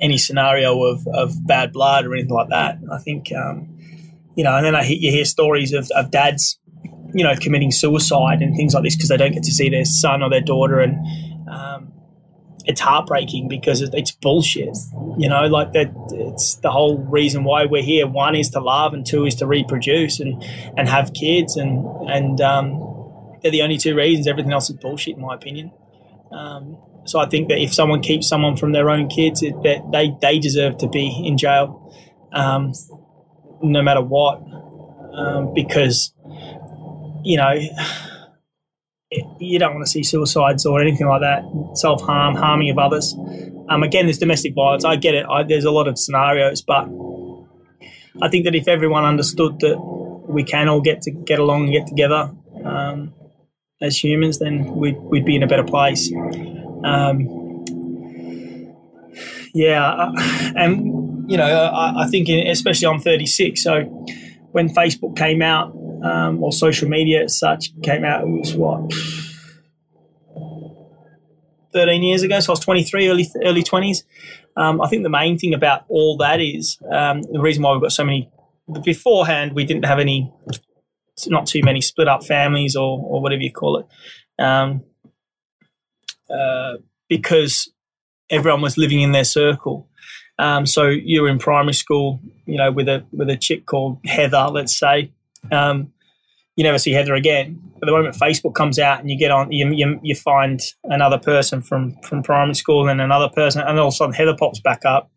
any 0.00 0.18
scenario 0.18 0.82
of, 0.82 1.06
of 1.06 1.46
bad 1.46 1.72
blood 1.72 2.06
or 2.06 2.14
anything 2.14 2.34
like 2.34 2.48
that. 2.48 2.78
I 2.90 2.98
think 2.98 3.32
um, 3.32 3.71
you 4.34 4.44
know, 4.44 4.56
and 4.56 4.64
then 4.64 4.74
I 4.74 4.82
you 4.84 5.10
hear 5.10 5.24
stories 5.24 5.72
of, 5.72 5.90
of 5.94 6.10
dads 6.10 6.58
you 7.14 7.24
know, 7.24 7.34
committing 7.36 7.70
suicide 7.70 8.40
and 8.40 8.56
things 8.56 8.74
like 8.74 8.84
this 8.84 8.96
because 8.96 9.08
they 9.08 9.16
don't 9.16 9.32
get 9.32 9.42
to 9.44 9.52
see 9.52 9.68
their 9.68 9.84
son 9.84 10.22
or 10.22 10.30
their 10.30 10.40
daughter, 10.40 10.80
and 10.80 10.96
um, 11.48 11.92
it's 12.64 12.80
heartbreaking 12.80 13.48
because 13.48 13.82
it's 13.82 14.10
bullshit. 14.10 14.76
You 15.18 15.28
know, 15.28 15.46
like 15.46 15.72
that. 15.72 15.92
It's 16.10 16.56
the 16.56 16.70
whole 16.70 16.98
reason 16.98 17.44
why 17.44 17.66
we're 17.66 17.82
here. 17.82 18.06
One 18.06 18.34
is 18.34 18.50
to 18.50 18.60
love, 18.60 18.94
and 18.94 19.04
two 19.04 19.26
is 19.26 19.34
to 19.36 19.46
reproduce 19.46 20.20
and 20.20 20.42
and 20.76 20.88
have 20.88 21.12
kids, 21.12 21.56
and 21.56 21.84
and 22.08 22.40
um, 22.40 22.78
they're 23.42 23.52
the 23.52 23.62
only 23.62 23.78
two 23.78 23.94
reasons. 23.94 24.26
Everything 24.26 24.52
else 24.52 24.70
is 24.70 24.76
bullshit, 24.76 25.16
in 25.16 25.22
my 25.22 25.34
opinion. 25.34 25.72
Um, 26.30 26.78
so 27.04 27.18
I 27.18 27.26
think 27.26 27.48
that 27.48 27.58
if 27.58 27.74
someone 27.74 28.00
keeps 28.00 28.28
someone 28.28 28.56
from 28.56 28.72
their 28.72 28.88
own 28.88 29.08
kids, 29.08 29.42
it, 29.42 29.54
that 29.64 29.90
they 29.92 30.16
they 30.20 30.38
deserve 30.38 30.78
to 30.78 30.88
be 30.88 31.22
in 31.26 31.36
jail, 31.36 31.92
um, 32.32 32.72
no 33.62 33.82
matter 33.82 34.02
what, 34.02 34.42
um, 35.14 35.52
because 35.54 36.12
you 37.24 37.36
know 37.36 37.54
you 39.38 39.58
don't 39.58 39.74
want 39.74 39.84
to 39.84 39.90
see 39.90 40.02
suicides 40.02 40.64
or 40.64 40.80
anything 40.80 41.06
like 41.06 41.20
that, 41.20 41.44
self 41.74 42.02
harm, 42.02 42.34
harming 42.34 42.70
of 42.70 42.78
others. 42.78 43.14
Um, 43.68 43.82
again, 43.82 44.06
there's 44.06 44.18
domestic 44.18 44.54
violence. 44.54 44.84
I 44.84 44.96
get 44.96 45.14
it. 45.14 45.26
I, 45.26 45.42
there's 45.42 45.64
a 45.64 45.70
lot 45.70 45.88
of 45.88 45.98
scenarios, 45.98 46.62
but 46.62 46.88
I 48.20 48.28
think 48.28 48.44
that 48.44 48.54
if 48.54 48.68
everyone 48.68 49.04
understood 49.04 49.60
that 49.60 49.78
we 50.28 50.44
can 50.44 50.68
all 50.68 50.80
get 50.80 51.02
to 51.02 51.10
get 51.10 51.38
along 51.38 51.64
and 51.64 51.72
get 51.72 51.86
together 51.86 52.30
um, 52.64 53.14
as 53.80 54.02
humans, 54.02 54.38
then 54.38 54.74
we'd, 54.76 54.98
we'd 54.98 55.24
be 55.24 55.36
in 55.36 55.42
a 55.42 55.46
better 55.46 55.64
place. 55.64 56.12
Um, 56.84 57.64
yeah, 59.54 59.86
uh, 59.86 60.12
and 60.56 60.91
you 61.26 61.36
know, 61.36 61.44
I, 61.44 62.04
I 62.04 62.06
think, 62.08 62.28
in, 62.28 62.46
especially 62.46 62.88
I'm 62.88 63.00
36, 63.00 63.62
so 63.62 63.82
when 64.52 64.68
Facebook 64.68 65.16
came 65.16 65.42
out 65.42 65.74
um, 66.04 66.42
or 66.42 66.52
social 66.52 66.88
media 66.88 67.24
as 67.24 67.38
such 67.38 67.70
came 67.82 68.04
out, 68.04 68.22
it 68.22 68.28
was 68.28 68.54
what 68.54 68.92
13 71.72 72.02
years 72.02 72.22
ago. 72.22 72.38
So 72.40 72.52
I 72.52 72.54
was 72.54 72.60
23, 72.60 73.08
early 73.08 73.26
early 73.44 73.62
20s. 73.62 74.04
Um, 74.56 74.80
I 74.80 74.88
think 74.88 75.02
the 75.02 75.08
main 75.08 75.38
thing 75.38 75.54
about 75.54 75.84
all 75.88 76.16
that 76.18 76.40
is 76.40 76.78
um, 76.90 77.22
the 77.22 77.40
reason 77.40 77.62
why 77.62 77.72
we've 77.72 77.82
got 77.82 77.92
so 77.92 78.04
many. 78.04 78.30
Beforehand, 78.84 79.54
we 79.54 79.64
didn't 79.64 79.84
have 79.86 79.98
any, 79.98 80.32
not 81.26 81.46
too 81.46 81.62
many 81.64 81.80
split 81.80 82.08
up 82.08 82.24
families 82.24 82.76
or 82.76 83.00
or 83.02 83.20
whatever 83.20 83.42
you 83.42 83.50
call 83.50 83.78
it, 83.78 84.42
um, 84.42 84.84
uh, 86.30 86.74
because 87.08 87.72
everyone 88.30 88.62
was 88.62 88.78
living 88.78 89.00
in 89.00 89.12
their 89.12 89.24
circle. 89.24 89.88
Um, 90.38 90.66
so 90.66 90.86
you 90.86 91.22
were 91.22 91.28
in 91.28 91.38
primary 91.38 91.74
school, 91.74 92.20
you 92.46 92.56
know, 92.56 92.72
with 92.72 92.88
a 92.88 93.04
with 93.12 93.30
a 93.30 93.36
chick 93.36 93.66
called 93.66 93.98
Heather, 94.04 94.48
let's 94.50 94.76
say. 94.78 95.12
Um, 95.50 95.92
you 96.56 96.64
never 96.64 96.78
see 96.78 96.92
Heather 96.92 97.14
again. 97.14 97.60
But 97.78 97.86
the 97.86 97.92
moment 97.92 98.14
Facebook 98.14 98.54
comes 98.54 98.78
out 98.78 99.00
and 99.00 99.10
you 99.10 99.18
get 99.18 99.30
on, 99.30 99.50
you, 99.50 99.68
you, 99.72 99.98
you 100.02 100.14
find 100.14 100.60
another 100.84 101.18
person 101.18 101.62
from 101.62 101.96
from 102.02 102.22
primary 102.22 102.54
school 102.54 102.88
and 102.88 103.00
another 103.00 103.28
person, 103.28 103.62
and 103.62 103.78
all 103.78 103.88
of 103.88 103.94
a 103.94 103.96
sudden 103.96 104.14
Heather 104.14 104.36
pops 104.36 104.60
back 104.60 104.84
up. 104.84 105.10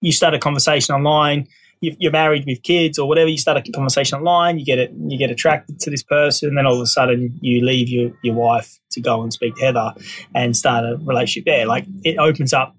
You 0.00 0.12
start 0.12 0.34
a 0.34 0.38
conversation 0.38 0.94
online. 0.94 1.46
You're 1.82 2.12
married 2.12 2.44
with 2.46 2.62
kids 2.62 2.98
or 2.98 3.08
whatever. 3.08 3.28
You 3.28 3.38
start 3.38 3.56
a 3.56 3.72
conversation 3.72 4.18
online. 4.18 4.58
You 4.58 4.66
get 4.66 4.78
it. 4.78 4.92
You 5.08 5.16
get 5.16 5.30
attracted 5.30 5.80
to 5.80 5.90
this 5.90 6.02
person. 6.02 6.54
Then 6.54 6.66
all 6.66 6.74
of 6.74 6.82
a 6.82 6.86
sudden 6.86 7.38
you 7.40 7.64
leave 7.64 7.88
your 7.88 8.12
your 8.22 8.34
wife 8.34 8.78
to 8.90 9.00
go 9.00 9.22
and 9.22 9.32
speak 9.32 9.56
to 9.56 9.66
Heather 9.66 9.94
and 10.34 10.56
start 10.56 10.84
a 10.84 10.98
relationship 11.02 11.46
there. 11.46 11.66
Like 11.66 11.86
it 12.04 12.18
opens 12.18 12.52
up. 12.52 12.76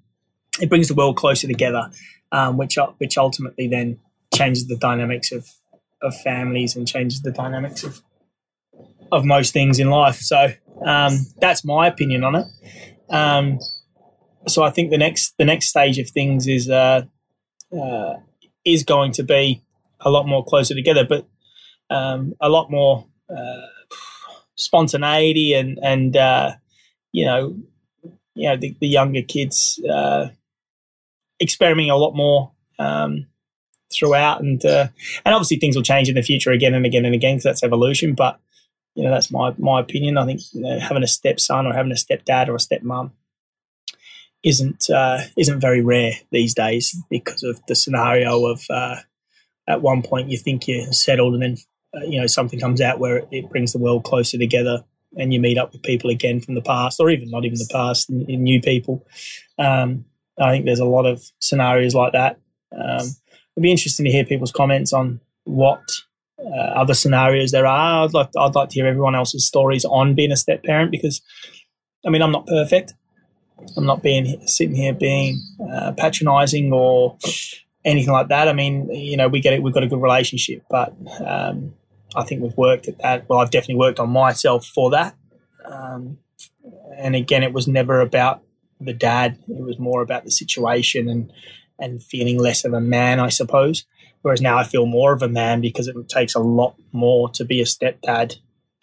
It 0.62 0.70
brings 0.70 0.88
the 0.88 0.96
world 0.96 1.18
closer 1.18 1.48
together, 1.48 1.90
um, 2.32 2.58
which 2.58 2.78
which 2.98 3.18
ultimately 3.18 3.68
then 3.68 4.00
changes 4.34 4.68
the 4.68 4.78
dynamics 4.78 5.32
of 5.32 5.50
of 6.02 6.16
families 6.22 6.76
and 6.76 6.88
changes 6.88 7.22
the 7.22 7.32
dynamics 7.32 7.84
of 7.84 8.02
of 9.12 9.26
most 9.26 9.54
things 9.54 9.80
in 9.80 9.90
life. 9.90 10.16
So 10.18 10.54
um, 10.86 11.14
that's 11.40 11.66
my 11.66 11.88
opinion 11.88 12.24
on 12.24 12.36
it. 12.36 12.46
Um, 13.10 13.60
so 14.48 14.64
I 14.64 14.72
think 14.72 14.90
the 14.90 14.98
next 14.98 15.36
the 15.38 15.46
next 15.46 15.68
stage 15.68 16.00
of 16.00 16.10
things 16.10 16.48
is 16.48 16.70
uh, 16.70 17.04
uh, 17.78 18.14
is 18.66 18.84
going 18.84 19.12
to 19.14 19.24
be 19.24 19.62
a 20.00 20.10
lot 20.10 20.28
more 20.28 20.44
closer 20.44 20.74
together, 20.74 21.06
but 21.06 21.28
um, 21.90 22.34
a 22.40 22.50
lot 22.50 22.72
more 22.72 23.06
uh, 23.30 23.68
spontaneity 24.56 25.54
and 25.54 25.78
and 25.84 26.16
uh, 26.16 26.54
you 27.12 27.26
know 27.26 27.58
you 28.34 28.50
know 28.50 28.58
the, 28.58 28.76
the 28.80 28.88
younger 28.88 29.22
kids 29.22 29.80
uh, 29.92 30.30
experimenting 31.42 31.92
a 31.92 31.98
lot 31.98 32.16
more 32.16 32.52
um, 32.80 33.28
throughout, 33.92 34.42
and 34.42 34.64
uh, 34.66 34.88
and 35.26 35.36
obviously 35.36 35.58
things 35.58 35.76
will 35.76 35.84
change 35.84 36.10
in 36.10 36.16
the 36.16 36.22
future 36.22 36.52
again 36.52 36.74
and 36.74 36.86
again 36.86 37.06
and 37.06 37.16
again 37.16 37.36
because 37.36 37.44
that's 37.44 37.64
evolution. 37.64 38.14
But 38.14 38.40
you 38.96 39.04
know, 39.04 39.12
that's 39.12 39.32
my 39.32 39.54
my 39.58 39.80
opinion. 39.80 40.18
I 40.18 40.26
think 40.26 40.42
you 40.54 40.62
know, 40.62 40.80
having 40.80 41.04
a 41.04 41.08
stepson 41.08 41.66
or 41.66 41.74
having 41.74 41.92
a 41.92 41.96
stepdad 41.96 42.48
or 42.48 42.56
a 42.56 42.58
stepmom 42.58 43.12
isn't 44.44 44.90
uh, 44.90 45.20
isn't 45.38 45.60
very 45.60 45.82
rare 45.82 46.14
these 46.32 46.54
days 46.54 46.96
because 47.10 47.44
of 47.44 47.62
the 47.68 47.76
scenario 47.76 48.46
of 48.46 48.66
uh, 48.70 48.98
at 49.68 49.82
one 49.82 50.02
point 50.02 50.30
you 50.30 50.38
think 50.38 50.68
you're 50.68 50.92
settled 50.92 51.34
and 51.34 51.44
then 51.44 51.58
uh, 51.96 52.06
you 52.06 52.20
know 52.20 52.28
something 52.28 52.60
comes 52.60 52.82
out 52.82 53.00
where 53.00 53.18
it, 53.18 53.28
it, 53.32 53.50
brings 53.50 53.72
the 53.72 53.80
world 53.80 54.04
closer 54.04 54.38
together 54.38 54.84
and 55.18 55.34
you 55.34 55.40
meet 55.40 55.58
up 55.58 55.72
with 55.72 55.84
people 55.84 56.10
again 56.10 56.40
from 56.40 56.56
the 56.56 56.62
past 56.62 57.00
or 57.00 57.10
even 57.10 57.30
not 57.30 57.46
even 57.46 57.58
the 57.58 57.70
past 57.72 58.10
and 58.10 58.26
new 58.28 58.62
people. 58.62 59.06
Um, 59.60 60.06
I 60.40 60.52
think 60.52 60.66
there's 60.66 60.80
a 60.80 60.86
lot 60.86 61.06
of 61.06 61.24
scenarios 61.40 61.96
like 61.96 62.14
that. 62.14 62.40
Um, 62.72 63.08
it'd 63.56 63.64
be 63.64 63.72
interesting 63.72 64.06
to 64.06 64.12
hear 64.12 64.26
people's 64.26 64.52
comments 64.52 64.94
on 64.94 65.20
what 65.44 65.82
uh, 66.40 66.50
other 66.50 66.94
scenarios 66.94 67.52
there 67.52 67.68
are. 67.68 68.06
I'd 68.06 68.14
like 68.14 68.30
I'd 68.38 68.56
like 68.56 68.70
to 68.70 68.76
hear 68.76 68.88
everyone 68.88 69.16
else's 69.16 69.46
stories 69.46 69.86
on 69.86 70.16
being 70.16 70.32
a 70.32 70.38
step 70.38 70.64
parent 70.64 70.92
because, 70.92 71.22
I 72.06 72.10
mean, 72.10 72.22
I'm 72.22 72.32
not 72.32 72.48
perfect. 72.48 72.94
I'm 73.78 73.86
not 73.86 74.02
being 74.02 74.48
sitting 74.48 74.76
here 74.76 74.94
being 74.94 75.42
uh, 75.72 75.92
patronising 75.92 76.74
or 76.74 77.18
anything 77.86 78.12
like 78.12 78.30
that. 78.30 78.48
I 78.48 78.54
mean, 78.54 78.90
you 78.90 79.18
know, 79.18 79.28
we 79.28 79.40
get 79.40 79.54
it. 79.54 79.62
We've 79.62 79.74
got 79.74 79.84
a 79.84 79.88
good 79.88 80.02
relationship, 80.02 80.64
but 80.70 80.96
um, 81.24 81.76
I 82.16 82.24
think 82.24 82.42
we've 82.42 82.58
worked 82.58 82.88
at 82.88 82.98
that. 83.00 83.30
Well, 83.30 83.40
I've 83.40 83.52
definitely 83.52 83.76
worked 83.76 84.00
on 84.00 84.10
myself 84.10 84.66
for 84.66 84.90
that. 84.92 85.16
Um, 85.66 86.18
and 86.98 87.16
again, 87.16 87.44
it 87.44 87.54
was 87.54 87.68
never 87.68 88.02
about 88.02 88.42
the 88.86 88.94
dad. 88.94 89.38
It 89.48 89.64
was 89.64 89.80
more 89.80 90.02
about 90.02 90.24
the 90.24 90.32
situation 90.32 91.08
and 91.10 91.32
and 91.80 92.04
feeling 92.04 92.38
less 92.38 92.64
of 92.64 92.74
a 92.74 92.82
man, 92.82 93.20
I 93.20 93.30
suppose. 93.30 93.86
Whereas 94.22 94.42
now 94.42 94.58
I 94.58 94.64
feel 94.64 94.86
more 94.86 95.14
of 95.14 95.24
a 95.24 95.28
man 95.28 95.62
because 95.62 95.88
it 95.88 95.96
takes 96.08 96.36
a 96.36 96.40
lot 96.40 96.76
more 96.92 97.30
to 97.32 97.44
be 97.44 97.60
a 97.60 97.66
stepdad 97.66 98.36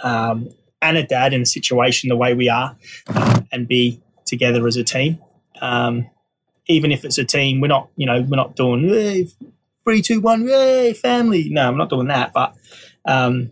um, 0.02 0.48
and 0.82 0.96
a 0.96 1.04
dad 1.04 1.32
in 1.32 1.42
a 1.42 1.46
situation 1.46 2.08
the 2.08 2.16
way 2.16 2.34
we 2.34 2.48
are 2.48 2.76
uh, 3.06 3.40
and 3.52 3.68
be 3.68 4.02
together 4.24 4.66
as 4.66 4.76
a 4.76 4.82
team. 4.82 5.20
Um, 5.60 6.10
even 6.66 6.90
if 6.90 7.04
it's 7.04 7.18
a 7.18 7.24
team, 7.24 7.60
we're 7.60 7.68
not, 7.68 7.88
you 7.96 8.06
know, 8.06 8.20
we're 8.20 8.36
not 8.36 8.56
doing 8.56 8.88
hey, 8.88 9.28
three, 9.84 10.02
two, 10.02 10.20
one, 10.20 10.46
hey, 10.46 10.92
family. 10.92 11.48
No, 11.50 11.68
I'm 11.68 11.78
not 11.78 11.88
doing 11.88 12.08
that. 12.08 12.32
But 12.32 12.54
um, 13.04 13.50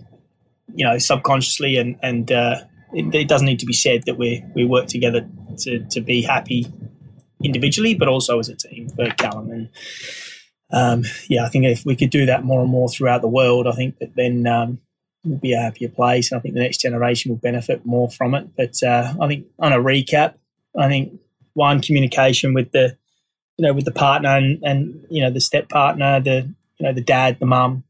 you 0.75 0.85
know, 0.85 0.99
subconsciously 0.99 1.77
and 1.77 1.97
and 2.03 2.31
uh, 2.31 2.57
it, 2.93 3.15
it, 3.15 3.29
doesn't 3.29 3.47
need 3.47 3.61
to 3.61 3.67
be 3.67 3.73
said 3.73 4.03
that 4.07 4.19
we 4.19 4.45
we 4.55 4.65
work 4.65 4.87
together 4.87 5.27
to 5.59 5.85
to 5.91 6.01
be 6.01 6.23
happy 6.23 6.67
individually, 7.43 7.95
but 7.95 8.09
also 8.09 8.39
as 8.39 8.49
a 8.49 8.57
team 8.57 8.89
for 8.89 9.09
Callum. 9.11 9.51
And 9.51 9.69
um, 10.73 11.05
yeah, 11.29 11.45
I 11.45 11.49
think 11.49 11.65
if 11.65 11.85
we 11.85 11.97
could 11.97 12.11
do 12.11 12.27
that 12.27 12.45
more 12.45 12.61
and 12.61 12.71
more 12.71 12.89
throughout 12.89 13.21
the 13.21 13.29
world, 13.29 13.67
I 13.67 13.73
think 13.73 13.99
that 13.99 14.17
then 14.17 14.47
um, 14.47 14.81
we'll 15.25 15.39
be 15.39 15.53
a 15.53 15.61
happier 15.61 15.89
place. 15.89 16.31
And 16.31 16.39
I 16.39 16.43
think 16.43 16.55
the 16.55 16.61
next 16.61 16.81
generation 16.81 17.31
will 17.31 17.39
benefit 17.39 17.85
more 17.85 18.11
from 18.11 18.35
it. 18.35 18.49
But 18.57 18.83
uh, 18.83 19.15
I 19.21 19.29
think 19.29 19.47
on 19.59 19.73
a 19.73 19.79
recap, 19.79 20.35
I 20.77 20.89
think 20.89 21.21
one 21.55 21.81
communication 21.81 22.53
with 22.53 22.73
the 22.73 22.97
you 23.57 23.67
know 23.67 23.73
with 23.73 23.87
the 23.87 23.93
partner 23.93 24.37
and, 24.37 24.63
and 24.63 25.07
you 25.11 25.23
know 25.23 25.31
the 25.31 25.41
step 25.41 25.69
partner, 25.69 26.21
the 26.21 26.53
you 26.79 26.87
know 26.87 26.93
the 26.93 27.01
dad, 27.01 27.39
the 27.39 27.47
mum, 27.47 27.85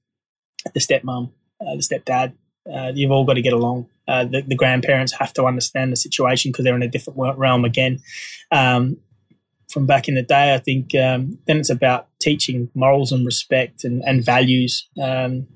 the 0.74 0.81
stepmom, 0.81 1.31
uh, 1.61 1.74
the 1.76 1.83
stepdad. 1.83 2.33
Uh, 2.72 2.92
you've 2.94 3.11
all 3.11 3.24
got 3.24 3.35
to 3.35 3.42
get 3.42 3.52
along. 3.52 3.88
Uh, 4.08 4.24
the, 4.24 4.42
the, 4.42 4.54
grandparents 4.54 5.12
have 5.12 5.32
to 5.32 5.44
understand 5.44 5.90
the 5.90 5.96
situation 5.96 6.52
because 6.52 6.64
they're 6.64 6.76
in 6.76 6.82
a 6.82 6.88
different 6.88 7.18
realm 7.38 7.64
again. 7.64 7.98
Um, 8.52 8.98
from 9.68 9.86
back 9.86 10.08
in 10.08 10.14
the 10.14 10.22
day. 10.22 10.54
I 10.54 10.58
think 10.58 10.94
um, 10.94 11.38
then 11.46 11.58
it's 11.58 11.70
about 11.70 12.08
teaching 12.20 12.70
morals 12.74 13.12
and 13.12 13.26
respect 13.26 13.84
and, 13.84 14.02
and 14.04 14.24
values 14.24 14.88
um, 15.02 15.46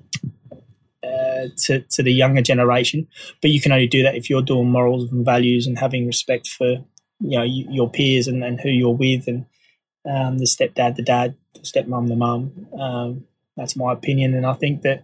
uh, 1.03 1.47
to, 1.65 1.81
to 1.91 2.03
the 2.03 2.13
younger 2.13 2.41
generation. 2.41 3.07
But 3.41 3.51
you 3.51 3.61
can 3.61 3.71
only 3.71 3.87
do 3.87 4.03
that 4.03 4.15
if 4.15 4.29
you're 4.29 4.41
doing 4.41 4.69
morals 4.69 5.11
and 5.11 5.25
values 5.25 5.65
and 5.65 5.79
having 5.79 6.05
respect 6.05 6.47
for 6.47 6.83
you 7.19 7.37
know 7.37 7.43
you, 7.43 7.65
your 7.69 7.89
peers 7.89 8.27
and, 8.27 8.43
and 8.43 8.59
who 8.59 8.69
you're 8.69 8.95
with 8.95 9.27
and 9.27 9.45
um, 10.09 10.39
the 10.39 10.45
stepdad, 10.45 10.95
the 10.95 11.03
dad, 11.03 11.35
the 11.53 11.61
stepmom, 11.61 12.07
the 12.07 12.15
mum. 12.15 12.67
Um, 12.79 13.25
that's 13.55 13.75
my 13.75 13.93
opinion, 13.93 14.33
and 14.33 14.45
I 14.45 14.53
think 14.53 14.81
that 14.81 15.03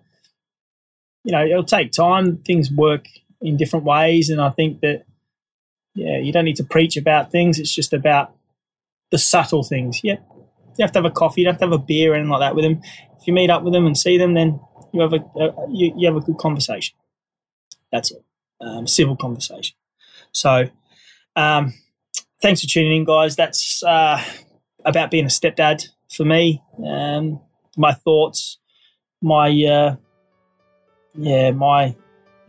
you 1.23 1.31
know 1.31 1.45
it'll 1.45 1.63
take 1.63 1.91
time. 1.91 2.37
Things 2.37 2.71
work 2.71 3.07
in 3.41 3.57
different 3.57 3.85
ways, 3.85 4.29
and 4.29 4.41
I 4.41 4.49
think 4.49 4.81
that 4.81 5.03
yeah, 5.93 6.17
you 6.19 6.31
don't 6.31 6.45
need 6.45 6.57
to 6.57 6.63
preach 6.63 6.95
about 6.95 7.31
things. 7.31 7.59
It's 7.59 7.73
just 7.73 7.91
about 7.91 8.35
the 9.11 9.17
subtle 9.17 9.63
things. 9.63 10.01
Yeah, 10.03 10.17
you 10.77 10.83
have 10.83 10.91
to 10.91 10.99
have 10.99 11.05
a 11.05 11.11
coffee, 11.11 11.41
you 11.41 11.47
have 11.47 11.57
to 11.57 11.65
have 11.65 11.71
a 11.71 11.77
beer 11.77 12.13
and 12.13 12.29
like 12.29 12.41
that 12.41 12.55
with 12.55 12.63
them. 12.63 12.81
If 13.19 13.27
you 13.27 13.33
meet 13.33 13.49
up 13.49 13.63
with 13.63 13.73
them 13.73 13.85
and 13.85 13.97
see 13.97 14.17
them, 14.17 14.33
then 14.33 14.59
you 14.93 15.01
have 15.01 15.13
a, 15.13 15.17
a 15.39 15.53
you, 15.69 15.93
you, 15.97 16.07
have 16.07 16.15
a 16.15 16.21
good 16.21 16.37
conversation. 16.37 16.95
That's 17.91 18.11
it, 18.11 18.23
um, 18.61 18.85
civil 18.87 19.15
conversation. 19.15 19.75
So, 20.31 20.69
um, 21.35 21.73
thanks 22.41 22.61
for 22.61 22.67
tuning 22.67 22.97
in, 22.97 23.05
guys. 23.05 23.35
That's 23.35 23.81
uh, 23.83 24.23
about 24.85 25.11
being 25.11 25.25
a 25.25 25.29
stepdad 25.29 25.87
for 26.11 26.25
me. 26.25 26.61
Um, 26.85 27.41
my 27.75 27.93
thoughts, 27.93 28.59
my 29.21 29.47
uh, 29.49 29.95
yeah, 31.15 31.51
my 31.51 31.95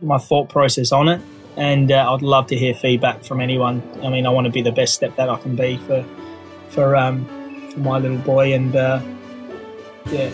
my 0.01 0.17
thought 0.17 0.49
process 0.49 0.91
on 0.91 1.09
it, 1.09 1.21
and 1.57 1.91
uh, 1.91 2.13
I'd 2.13 2.21
love 2.21 2.47
to 2.47 2.55
hear 2.55 2.73
feedback 2.73 3.23
from 3.23 3.41
anyone. 3.41 3.83
I 4.03 4.09
mean, 4.09 4.25
I 4.25 4.29
want 4.29 4.45
to 4.45 4.51
be 4.51 4.61
the 4.61 4.71
best 4.71 4.93
step 4.93 5.15
that 5.17 5.29
I 5.29 5.37
can 5.37 5.55
be 5.55 5.77
for 5.77 6.05
for 6.69 6.95
um, 6.95 7.25
for 7.71 7.79
my 7.79 7.97
little 7.97 8.17
boy, 8.17 8.53
and 8.53 8.75
uh, 8.75 9.01
yeah, 10.11 10.31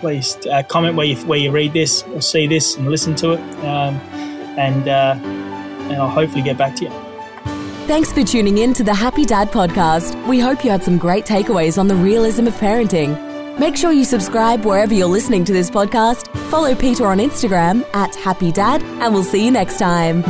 please 0.00 0.36
uh, 0.46 0.62
comment 0.64 0.96
where 0.96 1.06
you 1.06 1.16
where 1.26 1.38
you 1.38 1.50
read 1.50 1.72
this 1.72 2.02
or 2.02 2.20
see 2.20 2.46
this 2.46 2.76
and 2.76 2.88
listen 2.88 3.14
to 3.16 3.32
it, 3.32 3.40
um, 3.64 3.96
and 4.58 4.88
uh, 4.88 5.16
and 5.20 5.94
I'll 5.94 6.08
hopefully 6.08 6.42
get 6.42 6.58
back 6.58 6.76
to 6.76 6.84
you. 6.84 6.90
Thanks 7.86 8.12
for 8.12 8.22
tuning 8.22 8.58
in 8.58 8.72
to 8.74 8.84
the 8.84 8.94
Happy 8.94 9.24
Dad 9.24 9.50
podcast. 9.50 10.14
We 10.28 10.38
hope 10.38 10.64
you 10.64 10.70
had 10.70 10.84
some 10.84 10.96
great 10.96 11.24
takeaways 11.24 11.76
on 11.76 11.88
the 11.88 11.96
realism 11.96 12.46
of 12.46 12.54
parenting. 12.54 13.18
Make 13.58 13.76
sure 13.76 13.90
you 13.90 14.04
subscribe 14.04 14.64
wherever 14.64 14.94
you're 14.94 15.08
listening 15.08 15.44
to 15.46 15.52
this 15.52 15.70
podcast. 15.70 16.28
Follow 16.50 16.74
Peter 16.74 17.06
on 17.06 17.18
Instagram 17.18 17.88
at 17.94 18.12
Happy 18.16 18.50
Dad, 18.50 18.82
and 18.82 19.14
we'll 19.14 19.22
see 19.22 19.44
you 19.44 19.52
next 19.52 19.78
time. 19.78 20.24